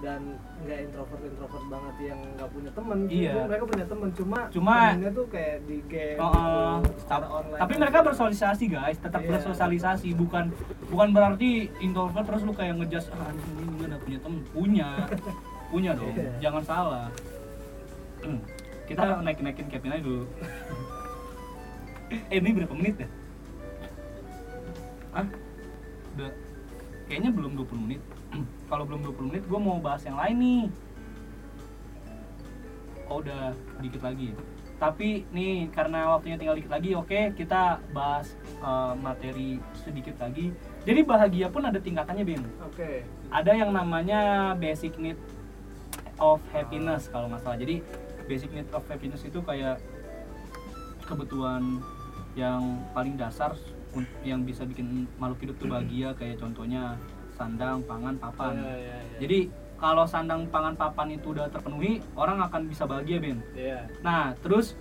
Dan 0.05 0.21
nggak 0.61 0.79
introvert 0.83 1.17
introvert 1.19 1.65
banget 1.65 1.95
yang 2.05 2.19
nggak 2.31 2.45
punya 2.47 2.71
temen. 2.71 2.97
Iya. 3.07 3.31
Jadi 3.31 3.47
mereka 3.47 3.63
punya 3.65 3.85
temen 3.85 4.09
cuma 4.13 4.39
Cuma- 4.47 4.77
temennya 4.93 5.11
tuh 5.11 5.25
kayak 5.27 5.57
di 5.63 5.77
game 5.83 6.17
Oh, 6.17 6.29
gitu, 6.29 6.45
oh. 6.45 6.77
secara 6.95 7.17
Tap- 7.19 7.33
online. 7.35 7.59
tapi 7.59 7.73
mereka 7.75 7.97
bersosialisasi 8.03 8.65
guys 8.69 8.97
tetap 8.99 9.19
Iya. 9.19 9.29
bersosialisasi 9.31 10.09
bukan 10.13 10.45
bukan 10.87 11.09
berarti 11.09 11.49
introvert 11.79 12.21
terus 12.23 12.41
lu 12.41 12.53
kayak 12.53 12.77
ngejudge 12.77 13.09
ah 13.11 13.33
ini 13.33 13.73
gak 13.75 13.87
ada 13.87 13.97
punya 13.97 14.19
temen 14.19 14.39
punya 14.47 14.87
punya 15.73 15.91
dong 15.91 16.13
Iya. 16.13 16.31
jangan 16.39 16.63
salah 16.63 17.05
Hmm. 18.21 18.39
kita 18.85 19.01
naik 19.19 19.37
naikin 19.39 19.67
Kevin 19.67 19.91
aja 19.91 20.03
dulu 20.03 20.25
eh 22.29 22.37
ini 22.37 22.49
berapa 22.53 22.73
menit 22.73 22.95
ya 22.97 23.09
ah 25.11 25.25
udah 26.13 26.31
kayaknya 27.07 27.31
belum 27.31 27.57
20 27.57 27.85
menit. 27.85 28.01
Kalau 28.69 28.83
belum 28.83 29.01
20 29.05 29.29
menit 29.31 29.43
gue 29.45 29.59
mau 29.59 29.77
bahas 29.79 30.01
yang 30.05 30.17
lain 30.17 30.37
nih. 30.37 30.63
Oh 33.05 33.21
udah 33.21 33.53
dikit 33.79 34.01
lagi 34.01 34.33
ya? 34.33 34.37
Tapi 34.75 35.23
nih 35.31 35.71
karena 35.71 36.11
waktunya 36.17 36.35
tinggal 36.35 36.57
dikit 36.59 36.73
lagi 36.73 36.91
oke 36.97 37.31
kita 37.37 37.79
bahas 37.95 38.33
eh, 38.59 38.93
materi 38.97 39.61
sedikit 39.77 40.17
lagi. 40.19 40.51
Jadi 40.83 40.99
bahagia 41.05 41.47
pun 41.47 41.63
ada 41.63 41.77
tingkatannya 41.79 42.25
Bim. 42.25 42.43
Oke. 42.65 43.05
ada 43.33 43.51
yang 43.51 43.73
namanya 43.73 44.53
basic 44.55 44.95
need 45.01 45.17
of 46.21 46.39
happiness 46.51 47.07
kalau 47.09 47.29
nggak 47.29 47.41
salah. 47.45 47.57
Jadi 47.59 47.81
basic 48.25 48.49
need 48.51 48.67
of 48.73 48.83
happiness 48.89 49.21
itu 49.23 49.39
kayak 49.45 49.77
kebutuhan 51.05 51.79
yang 52.35 52.83
paling 52.91 53.15
dasar 53.15 53.53
yang 54.27 54.43
bisa 54.43 54.67
bikin 54.67 55.07
makhluk 55.21 55.39
hidup 55.45 55.55
tuh 55.61 55.67
bahagia 55.71 56.09
kayak 56.17 56.35
contohnya 56.41 56.99
sandang, 57.35 57.83
pangan, 57.83 58.15
papan. 58.15 58.53
Iya, 58.55 58.73
iya, 58.79 58.97
iya. 59.03 59.17
Jadi 59.19 59.39
kalau 59.75 60.07
sandang, 60.07 60.47
pangan, 60.47 60.73
papan 60.79 61.19
itu 61.19 61.35
udah 61.35 61.51
terpenuhi, 61.51 61.99
orang 62.15 62.39
akan 62.47 62.71
bisa 62.71 62.87
bahagia, 62.87 63.19
Ben. 63.19 63.43
Iya. 63.53 63.91
Nah, 64.01 64.31
terus 64.39 64.79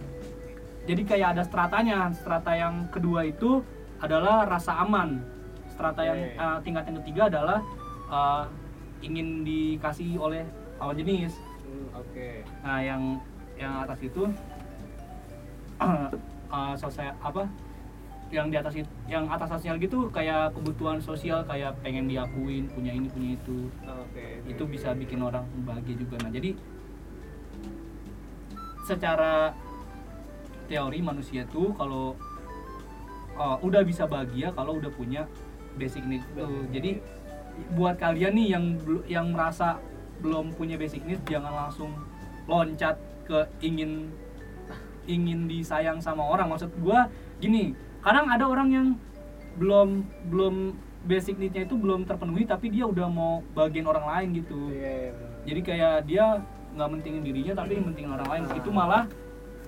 jadi 0.87 1.02
kayak 1.02 1.28
ada 1.37 1.42
stratanya. 1.42 2.14
Strata 2.14 2.54
yang 2.54 2.87
kedua 2.94 3.26
itu 3.26 3.61
adalah 3.99 4.47
rasa 4.47 4.78
aman. 4.85 5.18
Strata 5.66 6.06
yang 6.06 6.18
eh, 6.30 6.59
tingkat 6.62 6.85
yang 6.87 6.97
ketiga 7.02 7.23
adalah 7.26 7.59
eh, 8.09 8.44
ingin 9.02 9.42
dikasih 9.42 10.14
oleh 10.16 10.47
lawan 10.78 10.94
jenis. 10.94 11.35
Hmm, 11.66 11.87
Oke. 11.99 12.47
Nah, 12.62 12.78
yang 12.78 13.02
yang 13.59 13.83
atas 13.83 13.99
itu 13.99 14.23
eh, 16.54 16.75
sosial 16.78 17.11
apa? 17.18 17.50
Yang 18.35 18.47
di 18.50 18.57
atas 18.59 18.75
yang 19.07 19.25
atas 19.31 19.49
sosial 19.55 19.79
gitu 19.79 20.11
kayak 20.11 20.50
kebutuhan 20.59 20.99
sosial 20.99 21.47
kayak 21.47 21.79
pengen 21.87 22.11
diakuin, 22.11 22.66
punya 22.75 22.90
ini, 22.90 23.07
punya 23.07 23.38
itu. 23.38 23.70
Oke. 23.87 24.42
Itu 24.51 24.66
bisa 24.66 24.90
bikin 24.90 25.23
orang 25.23 25.47
bahagia 25.62 25.94
juga. 25.94 26.18
Nah, 26.27 26.35
jadi 26.35 26.59
secara 28.83 29.55
teori 30.66 30.99
manusia 31.01 31.47
tuh 31.49 31.73
kalau 31.79 32.18
uh, 33.38 33.57
udah 33.62 33.87
bisa 33.87 34.05
bahagia 34.05 34.51
kalau 34.53 34.83
udah 34.83 34.90
punya 34.90 35.31
basic 35.79 36.03
need 36.05 36.27
tuh. 36.35 36.44
Basic 36.44 36.70
Jadi 36.75 36.90
buat 37.79 37.97
kalian 37.97 38.35
nih 38.35 38.47
yang 38.51 38.64
yang 39.07 39.27
merasa 39.31 39.79
belum 40.18 40.55
punya 40.59 40.75
basic 40.75 41.07
need 41.07 41.23
jangan 41.27 41.53
langsung 41.53 41.94
loncat 42.51 42.99
ke 43.25 43.47
ingin 43.62 44.11
ingin 45.05 45.47
disayang 45.47 46.01
sama 46.01 46.25
orang. 46.25 46.49
Maksud 46.49 46.73
gua 46.81 47.09
gini, 47.38 47.77
kadang 48.05 48.27
ada 48.29 48.45
orang 48.45 48.69
yang 48.69 48.87
belum 49.55 49.88
belum 50.29 50.55
basic 51.03 51.37
need-nya 51.37 51.64
itu 51.64 51.75
belum 51.75 52.05
terpenuhi 52.05 52.45
tapi 52.45 52.69
dia 52.69 52.85
udah 52.85 53.09
mau 53.09 53.40
bagian 53.53 53.85
orang 53.85 54.05
lain 54.05 54.29
gitu 54.37 54.69
Iya, 54.69 54.77
iya, 54.77 55.11
benar. 55.11 55.31
jadi 55.43 55.61
kayak 55.62 55.95
dia 56.05 56.25
nggak 56.75 56.88
mentingin 56.90 57.23
dirinya 57.23 57.55
tapi 57.55 57.79
mentingin 57.79 58.11
orang 58.11 58.29
lain 58.29 58.43
itu 58.53 58.69
malah 58.69 59.05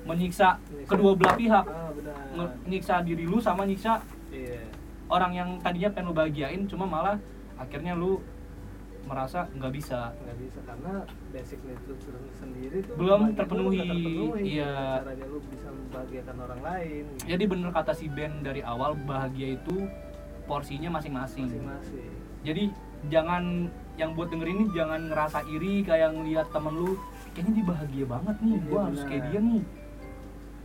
menyiksa 0.02 0.58
Menyiksa. 0.66 0.88
kedua 0.88 1.12
belah 1.12 1.34
pihak 1.34 1.64
Ah, 1.64 1.90
benar. 1.92 2.14
Nge- 2.32 2.56
nyiksa 2.66 2.94
diri 3.00 3.24
lu 3.24 3.38
sama 3.38 3.62
nyiksa 3.62 4.00
Iya. 4.28 4.64
orang 5.06 5.32
yang 5.32 5.48
tadinya 5.58 5.88
pengen 5.90 6.06
lu 6.06 6.14
bahagiain 6.14 6.62
cuma 6.66 6.84
malah 6.84 7.16
akhirnya 7.56 7.94
lu 7.94 8.20
merasa 9.06 9.46
nggak 9.52 9.72
bisa 9.72 10.10
nggak 10.12 10.36
bisa 10.36 10.58
karena 10.62 10.92
basic 11.30 11.58
need 11.62 11.78
lu 11.86 11.94
sendiri 12.34 12.78
tuh 12.82 12.94
Belum 12.96 13.20
terpenuhi, 13.32 13.78
terpenuhi. 13.80 14.42
iya. 14.52 14.98
Caranya 14.98 15.26
lu 15.26 15.38
bisa 15.46 15.68
membahagiakan 15.68 16.36
orang 16.40 16.60
lain 16.60 17.02
gitu. 17.08 17.22
jadi 17.24 17.44
bener 17.46 17.70
kata 17.70 17.92
si 17.92 18.06
Ben 18.06 18.32
dari 18.40 18.60
awal 18.60 18.98
bahagia 19.00 19.54
itu 19.54 19.86
porsinya 20.44 20.90
masing-masing 20.92 21.46
masing-masing 21.46 22.10
jadi 22.42 22.70
jangan 23.06 23.66
yang 23.94 24.12
buat 24.12 24.28
denger 24.28 24.48
ini 24.48 24.64
jangan 24.70 25.08
ngerasa 25.08 25.46
iri 25.48 25.80
kayak 25.80 26.10
ngeliat 26.12 26.50
temen 26.50 26.74
lu 26.74 26.98
kayaknya 27.32 27.52
dia 27.54 27.66
bahagia 27.66 28.04
banget 28.04 28.36
nih 28.40 28.52
Iya, 28.52 28.66
gua 28.66 28.80
harus 28.84 28.98
benar. 28.98 29.08
kayak 29.08 29.22
dia 29.24 29.40
nih 29.40 29.62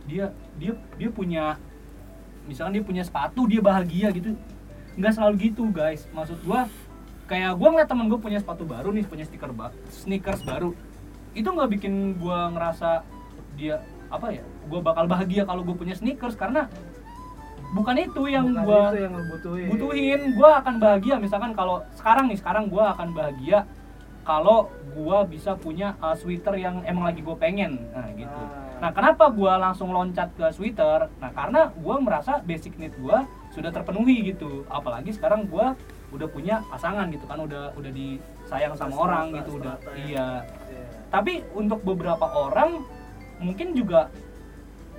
dia 0.02 0.24
dia 0.58 0.72
dia 0.96 1.08
punya 1.08 1.44
misalkan 2.42 2.74
dia 2.74 2.82
punya 2.82 3.02
sepatu 3.02 3.46
dia 3.46 3.62
bahagia 3.62 4.10
gitu 4.10 4.34
nggak 4.92 5.12
selalu 5.12 5.34
gitu 5.44 5.70
guys 5.70 6.10
maksud 6.10 6.36
gua 6.42 6.66
kayak 7.32 7.56
gua 7.56 7.68
ngeliat 7.72 7.88
temen 7.88 8.12
gua 8.12 8.20
punya 8.20 8.36
sepatu 8.36 8.68
baru 8.68 8.92
nih 8.92 9.08
punya 9.08 9.24
stiker 9.24 9.48
ba 9.56 9.72
sneakers 9.88 10.44
baru. 10.44 10.76
Itu 11.32 11.48
nggak 11.48 11.70
bikin 11.80 12.20
gua 12.20 12.52
ngerasa 12.52 13.08
dia 13.56 13.80
apa 14.12 14.28
ya 14.36 14.44
gua 14.68 14.84
bakal 14.84 15.08
bahagia 15.08 15.48
kalau 15.48 15.64
gua 15.64 15.72
punya 15.72 15.96
sneakers 15.96 16.36
karena 16.36 16.68
bukan 17.72 17.96
itu 17.96 18.22
yang 18.28 18.52
Bukan 18.52 18.64
gua 18.68 18.92
itu 18.92 18.98
yang 19.00 19.12
lu 19.16 19.24
butuhin. 19.32 19.68
butuhin. 19.72 20.20
Gue 20.36 20.50
akan 20.52 20.74
bahagia 20.76 21.16
misalkan 21.16 21.56
kalau 21.56 21.80
sekarang 21.96 22.28
nih 22.28 22.36
sekarang 22.36 22.68
gue 22.68 22.84
akan 22.84 23.08
bahagia 23.16 23.64
kalau 24.22 24.68
gue 24.92 25.18
bisa 25.32 25.56
punya 25.56 25.96
uh, 25.98 26.14
sweater 26.14 26.54
yang 26.54 26.84
emang 26.84 27.08
lagi 27.08 27.24
gue 27.24 27.36
pengen. 27.40 27.80
Nah 27.96 28.12
gitu. 28.12 28.28
Ah. 28.28 28.76
nah 28.76 28.90
kenapa 28.92 29.32
gue 29.32 29.48
langsung 29.48 29.88
loncat 29.88 30.30
ke 30.36 30.46
sweater? 30.52 31.08
Nah 31.16 31.32
karena 31.32 31.72
gue 31.72 31.96
merasa 31.96 32.44
basic 32.44 32.76
need 32.76 32.92
gue 33.00 33.18
sudah 33.56 33.72
terpenuhi 33.72 34.36
gitu. 34.36 34.68
Apalagi 34.68 35.16
sekarang 35.16 35.48
gue 35.48 35.66
udah 36.12 36.28
punya 36.28 36.60
pasangan 36.68 37.08
gitu 37.08 37.24
kan 37.24 37.40
udah 37.40 37.72
udah 37.72 37.90
disayang 37.90 38.76
sama 38.76 38.92
Strata, 38.92 39.04
orang 39.08 39.24
gitu 39.40 39.50
udah 39.56 39.74
yang- 39.96 39.96
iya. 39.96 40.28
Iya. 40.68 40.84
tapi 41.08 41.32
untuk 41.56 41.80
beberapa 41.82 42.24
orang 42.28 42.84
mungkin 43.40 43.72
juga 43.72 44.12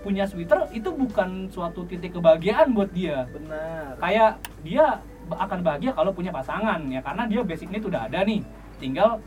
punya 0.04 0.28
sweater 0.28 0.68
itu 0.76 0.90
bukan 0.92 1.48
suatu 1.48 1.88
titik 1.88 2.20
kebahagiaan 2.20 2.76
buat 2.76 2.92
dia. 2.92 3.24
Benar. 3.32 3.96
Kayak 4.04 4.32
dia 4.60 5.00
akan 5.32 5.60
bahagia 5.64 5.96
kalau 5.96 6.12
punya 6.12 6.28
pasangan 6.28 6.84
ya 6.92 7.00
karena 7.00 7.24
dia 7.24 7.40
basic 7.40 7.72
need 7.72 7.88
udah 7.88 8.12
ada 8.12 8.20
nih. 8.28 8.44
Tinggal 8.84 9.24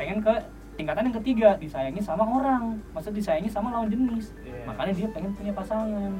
pengen 0.00 0.24
ke 0.24 0.32
tingkatan 0.80 1.12
yang 1.12 1.16
ketiga 1.20 1.48
disayangi 1.60 2.00
sama 2.00 2.24
orang. 2.24 2.80
Maksud 2.96 3.12
disayangi 3.12 3.52
sama 3.52 3.76
lawan 3.76 3.92
jenis. 3.92 4.32
Iya. 4.40 4.64
makanya 4.64 4.92
dia 4.96 5.08
pengen 5.12 5.30
punya 5.36 5.52
pasangan. 5.52 6.12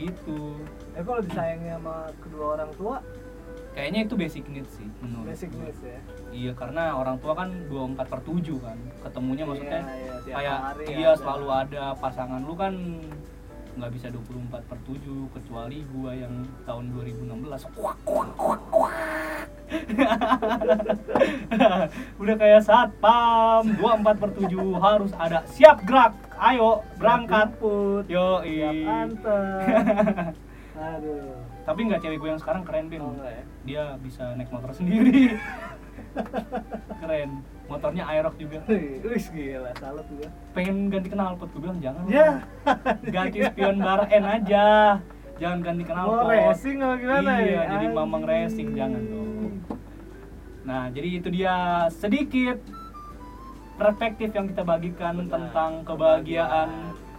Gitu. 0.00 0.40
Ya 0.96 1.00
kalau 1.04 1.20
disayangi 1.20 1.68
sama 1.76 2.08
kedua 2.24 2.44
orang 2.56 2.70
tua 2.72 2.96
kayaknya 3.74 4.00
itu 4.02 4.14
basic 4.14 4.44
need 4.46 4.66
sih 4.70 4.86
menurut 4.98 5.26
basic 5.28 5.50
gua. 5.50 5.66
needs 5.66 5.82
ya? 5.82 5.98
Iya 6.30 6.52
karena 6.54 6.82
orang 6.94 7.16
tua 7.18 7.34
kan 7.34 7.48
24 7.66 8.06
per 8.06 8.20
7 8.22 8.58
kan 8.58 8.78
ketemunya 9.02 9.44
maksudnya 9.44 9.80
Iya, 9.82 10.14
iya, 10.24 10.32
kayak 10.32 10.58
iya 10.88 11.08
ada. 11.10 11.18
selalu 11.18 11.46
ada. 11.50 11.84
Pasangan 11.94 12.40
lu 12.40 12.54
kan 12.54 12.72
nggak 13.74 13.90
bisa 13.90 14.06
24 14.06 14.62
per 14.64 14.78
7 14.80 15.34
kecuali 15.34 15.78
gua 15.90 16.10
yang 16.14 16.34
tahun 16.62 16.84
2016 16.94 17.74
kuak 17.74 17.98
kuak 18.02 18.30
kuak 18.34 18.60
kuak. 18.70 18.94
Udah 22.22 22.34
kayak 22.36 22.62
satpam. 22.62 23.62
24 23.74 24.22
per 24.22 24.30
7 24.38 24.54
harus 24.78 25.10
ada. 25.12 25.38
Siap 25.48 25.82
gerak. 25.82 26.14
Ayo 26.34 26.82
berangkat. 26.94 27.50
Put 27.58 28.06
yo 28.06 28.42
siap 28.42 28.74
anter 28.84 30.34
aduh 30.76 31.53
tapi 31.64 31.80
nggak 31.88 32.00
cewek 32.00 32.18
gue 32.20 32.28
yang 32.28 32.40
sekarang 32.40 32.62
keren 32.62 32.92
Ben 32.92 33.00
oh 33.00 33.16
ya? 33.20 33.42
Dia 33.64 33.82
bisa 33.96 34.36
naik 34.36 34.52
motor 34.52 34.70
sendiri. 34.70 35.32
Keren. 37.00 37.30
Motornya 37.64 38.04
Aerox 38.04 38.36
juga. 38.36 38.60
Wih, 38.68 39.00
gila, 39.00 39.72
salut 39.80 40.04
gua. 40.12 40.28
pengen 40.52 40.92
ganti 40.92 41.08
knalpot 41.08 41.48
gue 41.48 41.60
bilang 41.64 41.80
jangan 41.80 42.04
Ya. 42.06 42.44
ganti 43.14 43.38
spion 43.40 43.80
bar 43.80 44.04
N 44.12 44.24
aja. 44.24 44.66
Jangan 45.40 45.58
ganti 45.64 45.82
knalpot 45.82 46.20
Mau 46.20 46.30
racing 46.30 46.78
apa 46.78 46.94
gimana 47.00 47.30
iya 47.42 47.50
ya? 47.50 47.62
jadi 47.74 47.86
mamang 47.90 48.22
racing 48.22 48.68
jangan 48.76 49.02
dong. 49.02 49.52
Nah 50.62 50.82
jadi 50.92 51.08
itu 51.18 51.28
dia 51.32 51.88
sedikit 51.90 52.58
perspektif 53.74 54.30
yang 54.30 54.46
kita 54.46 54.62
bagikan 54.62 55.18
Benar. 55.18 55.32
tentang 55.32 55.82
kebahagiaan 55.82 56.70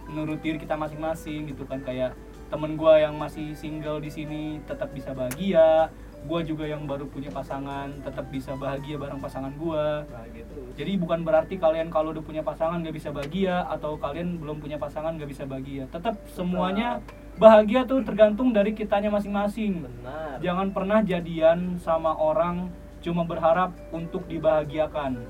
menurut 0.08 0.38
diri 0.40 0.56
kita 0.56 0.78
masing-masing 0.78 1.50
gitu 1.50 1.66
kan 1.66 1.82
kayak 1.82 2.14
temen 2.46 2.74
gua 2.74 2.98
yang 2.98 3.14
masih 3.16 3.52
single 3.52 3.98
di 3.98 4.08
sini 4.08 4.42
tetap 4.64 4.90
bisa 4.90 5.10
bahagia 5.10 5.90
gua 6.26 6.42
juga 6.42 6.66
yang 6.66 6.86
baru 6.86 7.06
punya 7.06 7.30
pasangan 7.30 7.90
tetap 8.02 8.26
bisa 8.28 8.54
bahagia 8.54 8.98
bareng 8.98 9.18
pasangan 9.18 9.54
gua 9.54 10.02
Nah, 10.10 10.26
gitu. 10.30 10.58
jadi 10.74 10.98
bukan 10.98 11.22
berarti 11.22 11.54
kalian 11.54 11.86
kalau 11.86 12.10
udah 12.10 12.22
punya 12.22 12.42
pasangan 12.42 12.82
gak 12.82 12.94
bisa 12.94 13.10
bahagia 13.10 13.62
atau 13.66 13.94
kalian 13.94 14.38
belum 14.38 14.58
punya 14.58 14.74
pasangan 14.76 15.14
gak 15.14 15.30
bisa 15.30 15.46
bahagia. 15.46 15.86
Tetap 15.86 16.18
semuanya 16.26 16.98
bahagia 17.36 17.86
tuh 17.86 18.02
tergantung 18.02 18.50
dari 18.50 18.74
kitanya 18.74 19.12
masing-masing. 19.12 19.86
benar. 19.86 20.40
Jangan 20.42 20.72
pernah 20.74 20.98
jadian 21.04 21.78
sama 21.78 22.16
orang 22.16 22.72
cuma 23.04 23.22
berharap 23.22 23.70
untuk 23.94 24.26
dibahagiakan. 24.26 25.20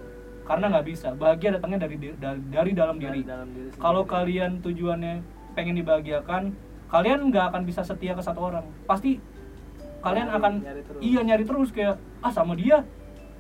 Karena 0.47 0.65
nggak 0.71 0.87
bisa. 0.87 1.11
Bahagia 1.13 1.59
datangnya 1.59 1.85
dari 1.85 1.97
dari, 1.99 2.41
dari 2.49 2.71
dalam 2.73 2.97
Dari 2.97 3.21
diri. 3.21 3.21
dalam 3.27 3.49
diri 3.51 3.69
sendiri. 3.69 3.83
Kalau 3.83 4.03
kalian 4.07 4.63
tujuannya 4.63 5.15
pengen 5.53 5.75
dibahagiakan, 5.77 6.43
kalian 6.87 7.29
nggak 7.29 7.45
akan 7.51 7.63
bisa 7.63 7.81
setia 7.81 8.13
ke 8.13 8.21
satu 8.21 8.41
orang. 8.45 8.65
Pasti 8.85 9.19
kalian 9.99 10.29
akan 10.29 10.53
nyari 10.61 10.83
terus. 10.83 11.01
iya 11.01 11.21
nyari 11.21 11.43
terus 11.43 11.69
kayak 11.71 11.95
ah 12.21 12.31
sama 12.31 12.55
dia 12.55 12.87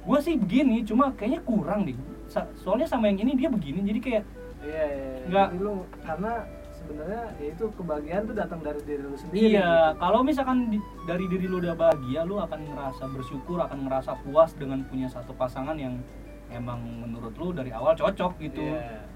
gue 0.02 0.18
sih 0.20 0.34
begini 0.34 0.82
cuma 0.82 1.10
kayaknya 1.12 1.38
kurang 1.40 1.82
deh 1.82 1.94
Sa- 2.26 2.50
soalnya 2.56 2.86
sama 2.86 3.06
yang 3.06 3.18
ini 3.20 3.34
dia 3.34 3.46
begini 3.46 3.82
jadi 3.84 4.00
kayak 4.00 4.24
Iya, 4.58 4.82
iya, 4.82 4.82
iya. 4.82 5.26
Nggak. 5.26 5.48
Jadi 5.48 5.58
lu 5.60 5.74
karena 6.00 6.32
sebenarnya 6.72 7.22
ya 7.36 7.46
itu 7.48 7.64
kebahagiaan 7.70 8.22
tuh 8.24 8.34
datang 8.34 8.60
dari 8.60 8.80
diri 8.82 8.98
lu 9.00 9.14
sendiri. 9.14 9.38
iya 9.48 9.62
gitu. 9.88 9.98
kalau 10.00 10.20
misalkan 10.20 10.58
di- 10.68 10.82
dari 11.02 11.24
diri 11.24 11.46
lu 11.46 11.56
udah 11.60 11.74
bahagia 11.76 12.20
lu 12.22 12.36
akan 12.36 12.60
ngerasa 12.64 13.04
bersyukur 13.08 13.58
akan 13.60 13.78
ngerasa 13.86 14.12
puas 14.20 14.50
dengan 14.52 14.82
punya 14.84 15.06
satu 15.06 15.30
pasangan 15.32 15.74
yang 15.74 16.02
emang 16.48 16.78
menurut 16.82 17.30
lu 17.32 17.50
dari 17.52 17.70
awal 17.70 17.94
cocok 17.94 18.38
gitu 18.40 18.62
Iya. 18.64 19.06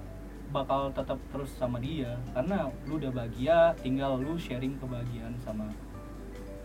Bakal 0.51 0.91
tetap 0.91 1.19
terus 1.31 1.51
sama 1.55 1.79
dia. 1.79 2.19
Karena 2.31 2.69
lu 2.85 2.99
udah 2.99 3.11
bahagia 3.11 3.59
tinggal 3.79 4.19
lu 4.19 4.35
sharing 4.35 4.75
kebahagiaan 4.77 5.35
sama 5.41 5.71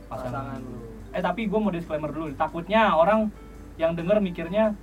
pasangan, 0.06 0.58
Pasangan 0.58 0.60
lu. 0.60 0.78
eh 1.12 1.22
tapi 1.22 1.46
gue 1.46 1.60
mau 1.60 1.70
disclaimer 1.70 2.10
dulu. 2.10 2.34
Takutnya 2.34 2.94
orang 2.94 3.30
yang 3.78 3.94
denger 3.94 4.20
mikirnya 4.20 4.74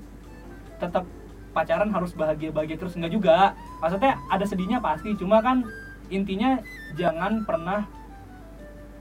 tetap 0.77 1.07
pacaran 1.53 1.91
harus 1.91 2.11
bahagia 2.13 2.51
bahagia 2.51 2.77
terus. 2.77 2.97
Enggak 2.97 3.13
juga. 3.13 3.37
Maksudnya 3.79 4.19
ada 4.27 4.45
sedihnya 4.45 4.79
pasti. 4.79 5.13
Cuma 5.15 5.39
kan 5.39 5.67
intinya 6.09 6.59
jangan 6.95 7.43
pernah 7.43 7.85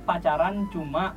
pacaran 0.04 0.68
cuma 0.70 1.14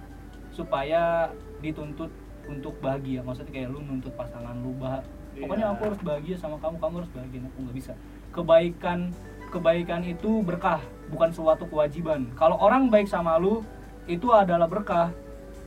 supaya 0.51 1.33
dituntut 1.59 2.13
untuk 2.45 2.77
bahagia. 2.79 3.25
Maksudnya 3.25 3.51
kayak 3.51 3.69
lu 3.73 3.81
nuntut 3.81 4.13
pasangan 4.15 4.55
lu 4.61 4.77
bah 4.77 5.01
pokoknya 5.35 5.67
Iya. 5.67 5.75
aku 5.75 5.83
harus 5.91 6.01
bahagia 6.01 6.37
sama 6.39 6.57
kamu 6.61 6.77
kamu 6.79 6.95
harus 7.03 7.11
bahagia. 7.11 7.41
Aku 7.43 7.59
nggak 7.65 7.77
bisa 7.77 7.93
kebaikan 8.35 9.15
kebaikan 9.55 10.03
itu 10.03 10.43
berkah 10.43 10.83
bukan 11.09 11.31
suatu 11.31 11.65
kewajiban 11.71 12.27
kalau 12.35 12.59
orang 12.59 12.91
baik 12.91 13.07
sama 13.07 13.39
lu 13.39 13.63
itu 14.11 14.29
adalah 14.35 14.67
berkah 14.67 15.15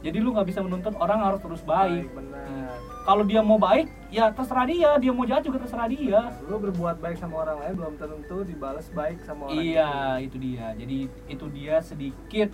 jadi 0.03 0.21
lu 0.21 0.35
nggak 0.35 0.47
bisa 0.51 0.61
menuntut 0.61 0.93
orang 1.01 1.25
harus 1.25 1.41
terus 1.41 1.61
baik, 1.65 2.13
benar. 2.13 2.69
kalau 3.01 3.25
dia 3.25 3.41
mau 3.41 3.57
baik 3.57 3.89
ya 4.13 4.29
terserah 4.29 4.67
dia 4.69 4.93
dia 5.01 5.09
mau 5.09 5.25
jahat 5.25 5.41
juga 5.41 5.65
terserah 5.65 5.89
dia 5.89 6.29
Lu 6.45 6.61
berbuat 6.61 7.01
baik 7.01 7.17
sama 7.17 7.47
orang 7.47 7.57
lain 7.65 7.73
belum 7.81 7.93
tentu 7.97 8.37
dibalas 8.45 8.87
baik 8.93 9.25
sama 9.25 9.49
orang 9.49 9.57
iya 9.57 10.21
itu 10.21 10.37
dia 10.37 10.77
jadi 10.77 10.97
itu 11.09 11.45
dia 11.49 11.75
sedikit 11.81 12.49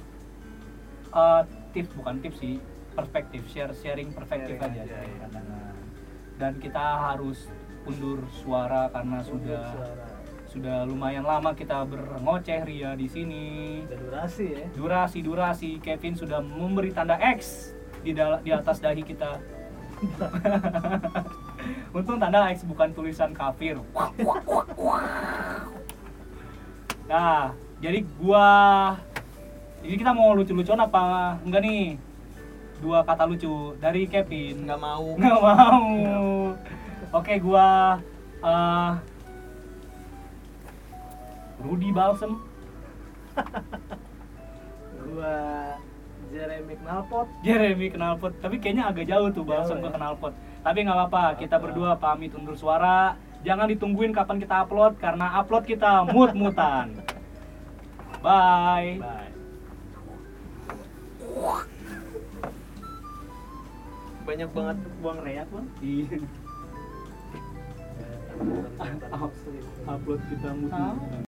eh, 1.11 1.41
tips 1.75 1.91
bukan 1.99 2.15
tips 2.23 2.37
sih 2.39 2.55
perspektif 2.93 3.41
share 3.49 3.73
sharing 3.73 4.13
perspektif 4.13 4.55
Sharing 4.61 4.77
aja, 4.79 4.95
aja, 5.01 5.25
pandangan. 5.27 5.75
dan 6.39 6.53
kita 6.61 6.85
harus 7.11 7.49
undur 7.83 8.23
suara 8.31 8.87
karena 8.93 9.19
itu. 9.19 9.35
sudah 9.35 9.65
Suara. 9.75 10.02
Sudah 10.53 10.85
lumayan 10.85 11.25
lama 11.25 11.57
kita 11.57 11.81
berngoceh 11.89 12.61
ria 12.61 12.93
di 12.93 13.09
sini. 13.09 13.45
Udah 13.89 13.97
durasi 13.97 14.45
ya. 14.53 14.65
durasi 14.77 15.17
durasi. 15.25 15.69
Kevin 15.81 16.13
sudah 16.13 16.45
memberi 16.45 16.93
tanda 16.93 17.17
X 17.17 17.73
di 18.05 18.13
di 18.13 18.51
atas 18.53 18.77
dahi 18.77 19.01
kita. 19.01 19.41
Untung 21.97 22.21
tanda 22.21 22.53
X 22.53 22.69
bukan 22.69 22.93
tulisan 22.93 23.33
kafir. 23.33 23.81
Nah 27.09 27.57
jadi 27.81 28.05
gua 28.21 28.47
ini 29.81 29.97
kita 29.97 30.13
mau 30.13 30.37
lucu-lucuan 30.37 30.85
apa 30.85 31.33
enggak 31.41 31.65
nih? 31.65 31.97
Dua 32.77 33.01
kata 33.01 33.25
lucu 33.25 33.73
dari 33.81 34.05
Kevin. 34.05 34.69
Nggak 34.69 34.77
mau. 34.79 35.17
Nggak 35.17 35.39
mau. 35.41 36.53
Oke 37.09 37.41
gua 37.41 37.97
eh, 38.45 39.12
Rudy 41.63 41.89
Balsem. 41.95 42.43
Gua 45.03 45.35
Jeremy 46.33 46.75
Knalpot. 46.81 47.27
Jeremy 47.45 47.87
knalpot. 47.93 48.33
Tapi 48.41 48.57
kayaknya 48.57 48.89
agak 48.89 49.05
jauh 49.05 49.29
tuh 49.29 49.45
balsam 49.45 49.77
Jauh 49.79 49.87
ke 49.87 49.89
ya? 49.93 49.97
knalpot. 50.01 50.33
Tapi 50.65 50.77
nggak 50.83 50.97
apa-apa 50.97 51.23
kita 51.37 51.55
berdua 51.61 51.95
pamit 52.01 52.33
undur 52.33 52.57
suara. 52.57 53.15
Jangan 53.45 53.69
ditungguin 53.69 54.15
kapan 54.15 54.39
kita 54.41 54.65
upload 54.65 54.97
karena 54.97 55.37
upload 55.39 55.63
kita 55.67 56.07
mut-mutan. 56.09 56.97
Bye. 58.25 58.97
Bye. 58.99 59.31
banyak 64.23 64.49
banget 64.55 64.77
buang 65.03 65.19
reak 65.19 65.47
bang. 65.51 65.67
Iya. 65.83 66.17
upload 69.93 70.21
kita 70.31 70.49
mut-mutan 70.57 71.21